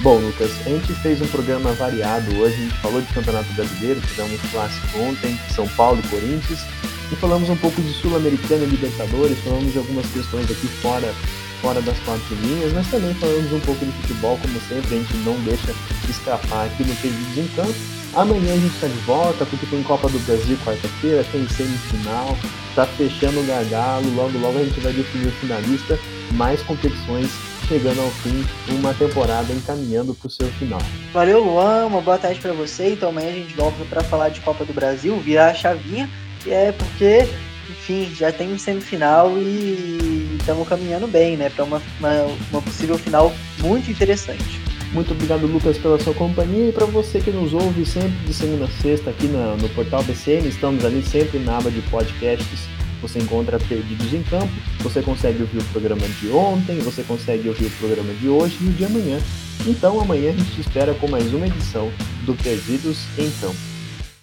Bom, 0.00 0.18
Lucas, 0.18 0.50
a 0.64 0.70
gente 0.70 0.92
fez 0.94 1.20
um 1.20 1.26
programa 1.26 1.72
variado 1.72 2.36
hoje, 2.38 2.54
a 2.54 2.58
gente 2.58 2.74
falou 2.76 3.00
de 3.00 3.12
Campeonato 3.12 3.52
Brasileiro, 3.54 4.00
fizemos 4.02 4.40
clássico 4.52 4.98
ontem, 5.00 5.38
São 5.54 5.66
Paulo 5.68 6.00
e 6.04 6.08
Corinthians, 6.08 6.60
e 7.10 7.16
falamos 7.16 7.48
um 7.48 7.56
pouco 7.56 7.82
de 7.82 7.92
Sul-Americana 7.94 8.64
e 8.64 8.68
Libertadores, 8.68 9.38
falamos 9.38 9.72
de 9.72 9.78
algumas 9.78 10.06
questões 10.06 10.50
aqui 10.50 10.68
fora 10.68 11.12
fora 11.60 11.80
das 11.82 11.98
quatro 12.00 12.34
linhas, 12.36 12.72
mas 12.72 12.86
também 12.88 13.14
falamos 13.14 13.52
um 13.52 13.60
pouco 13.60 13.84
de 13.84 13.92
futebol, 13.92 14.38
como 14.40 14.60
sempre, 14.68 14.94
a 14.94 14.98
gente 14.98 15.16
não 15.18 15.34
deixa 15.40 15.74
escapar 16.08 16.66
aqui 16.66 16.84
no 16.84 16.94
Perdidos 16.96 17.38
em 17.38 17.48
Campo. 17.48 17.97
Amanhã 18.14 18.54
a 18.54 18.56
gente 18.56 18.74
está 18.74 18.86
de 18.86 18.98
volta 19.00 19.44
porque 19.44 19.66
tem 19.66 19.82
Copa 19.82 20.08
do 20.08 20.18
Brasil 20.20 20.56
quarta-feira, 20.64 21.24
tem 21.30 21.46
semifinal, 21.48 22.36
tá 22.74 22.86
fechando 22.86 23.40
o 23.40 23.44
gargalo, 23.44 24.14
logo 24.14 24.38
logo 24.38 24.58
a 24.58 24.64
gente 24.64 24.80
vai 24.80 24.92
definir 24.92 25.28
o 25.28 25.32
finalista, 25.32 25.98
mais 26.32 26.62
competições 26.62 27.30
chegando 27.68 28.00
ao 28.00 28.10
fim, 28.10 28.44
uma 28.70 28.94
temporada 28.94 29.52
encaminhando 29.52 30.14
para 30.14 30.26
o 30.26 30.30
seu 30.30 30.48
final. 30.52 30.80
Valeu, 31.12 31.44
Luan, 31.44 31.86
uma 31.86 32.00
boa 32.00 32.16
tarde 32.16 32.40
para 32.40 32.54
você. 32.54 32.94
Então 32.94 33.10
amanhã 33.10 33.28
a 33.28 33.34
gente 33.34 33.54
volta 33.54 33.84
para 33.84 34.02
falar 34.02 34.30
de 34.30 34.40
Copa 34.40 34.64
do 34.64 34.72
Brasil, 34.72 35.14
virar 35.20 35.50
a 35.50 35.54
chavinha, 35.54 36.08
e 36.46 36.50
é 36.50 36.72
porque, 36.72 37.28
enfim, 37.68 38.10
já 38.14 38.32
tem 38.32 38.56
semifinal 38.56 39.36
e 39.36 40.38
estamos 40.40 40.66
caminhando 40.66 41.06
bem, 41.06 41.36
né, 41.36 41.50
para 41.50 41.64
uma, 41.64 41.82
uma, 42.00 42.22
uma 42.50 42.62
possível 42.62 42.96
final 42.96 43.32
muito 43.60 43.90
interessante. 43.90 44.67
Muito 44.92 45.12
obrigado, 45.12 45.46
Lucas, 45.46 45.76
pela 45.76 45.98
sua 45.98 46.14
companhia 46.14 46.70
e 46.70 46.72
para 46.72 46.86
você 46.86 47.20
que 47.20 47.30
nos 47.30 47.52
ouve 47.52 47.84
sempre 47.84 48.16
de 48.24 48.32
segunda 48.32 48.64
a 48.64 48.68
sexta 48.68 49.10
aqui 49.10 49.26
no, 49.26 49.56
no 49.56 49.68
portal 49.70 50.02
BCN. 50.02 50.48
Estamos 50.48 50.84
ali 50.84 51.02
sempre 51.02 51.38
na 51.38 51.58
aba 51.58 51.70
de 51.70 51.82
podcasts. 51.82 52.66
Você 53.02 53.18
encontra 53.18 53.58
Perdidos 53.58 54.12
em 54.14 54.22
Campo. 54.22 54.52
Você 54.80 55.02
consegue 55.02 55.42
ouvir 55.42 55.58
o 55.58 55.64
programa 55.66 56.06
de 56.20 56.30
ontem, 56.30 56.78
você 56.78 57.02
consegue 57.02 57.48
ouvir 57.48 57.66
o 57.66 57.70
programa 57.72 58.12
de 58.14 58.28
hoje 58.28 58.56
e 58.60 58.68
o 58.68 58.72
de 58.72 58.84
amanhã. 58.84 59.18
Então 59.66 60.00
amanhã 60.00 60.30
a 60.30 60.32
gente 60.32 60.52
te 60.52 60.60
espera 60.62 60.94
com 60.94 61.08
mais 61.08 61.32
uma 61.34 61.46
edição 61.46 61.92
do 62.24 62.34
Perdidos 62.34 63.04
em 63.18 63.30
Campo. 63.40 63.77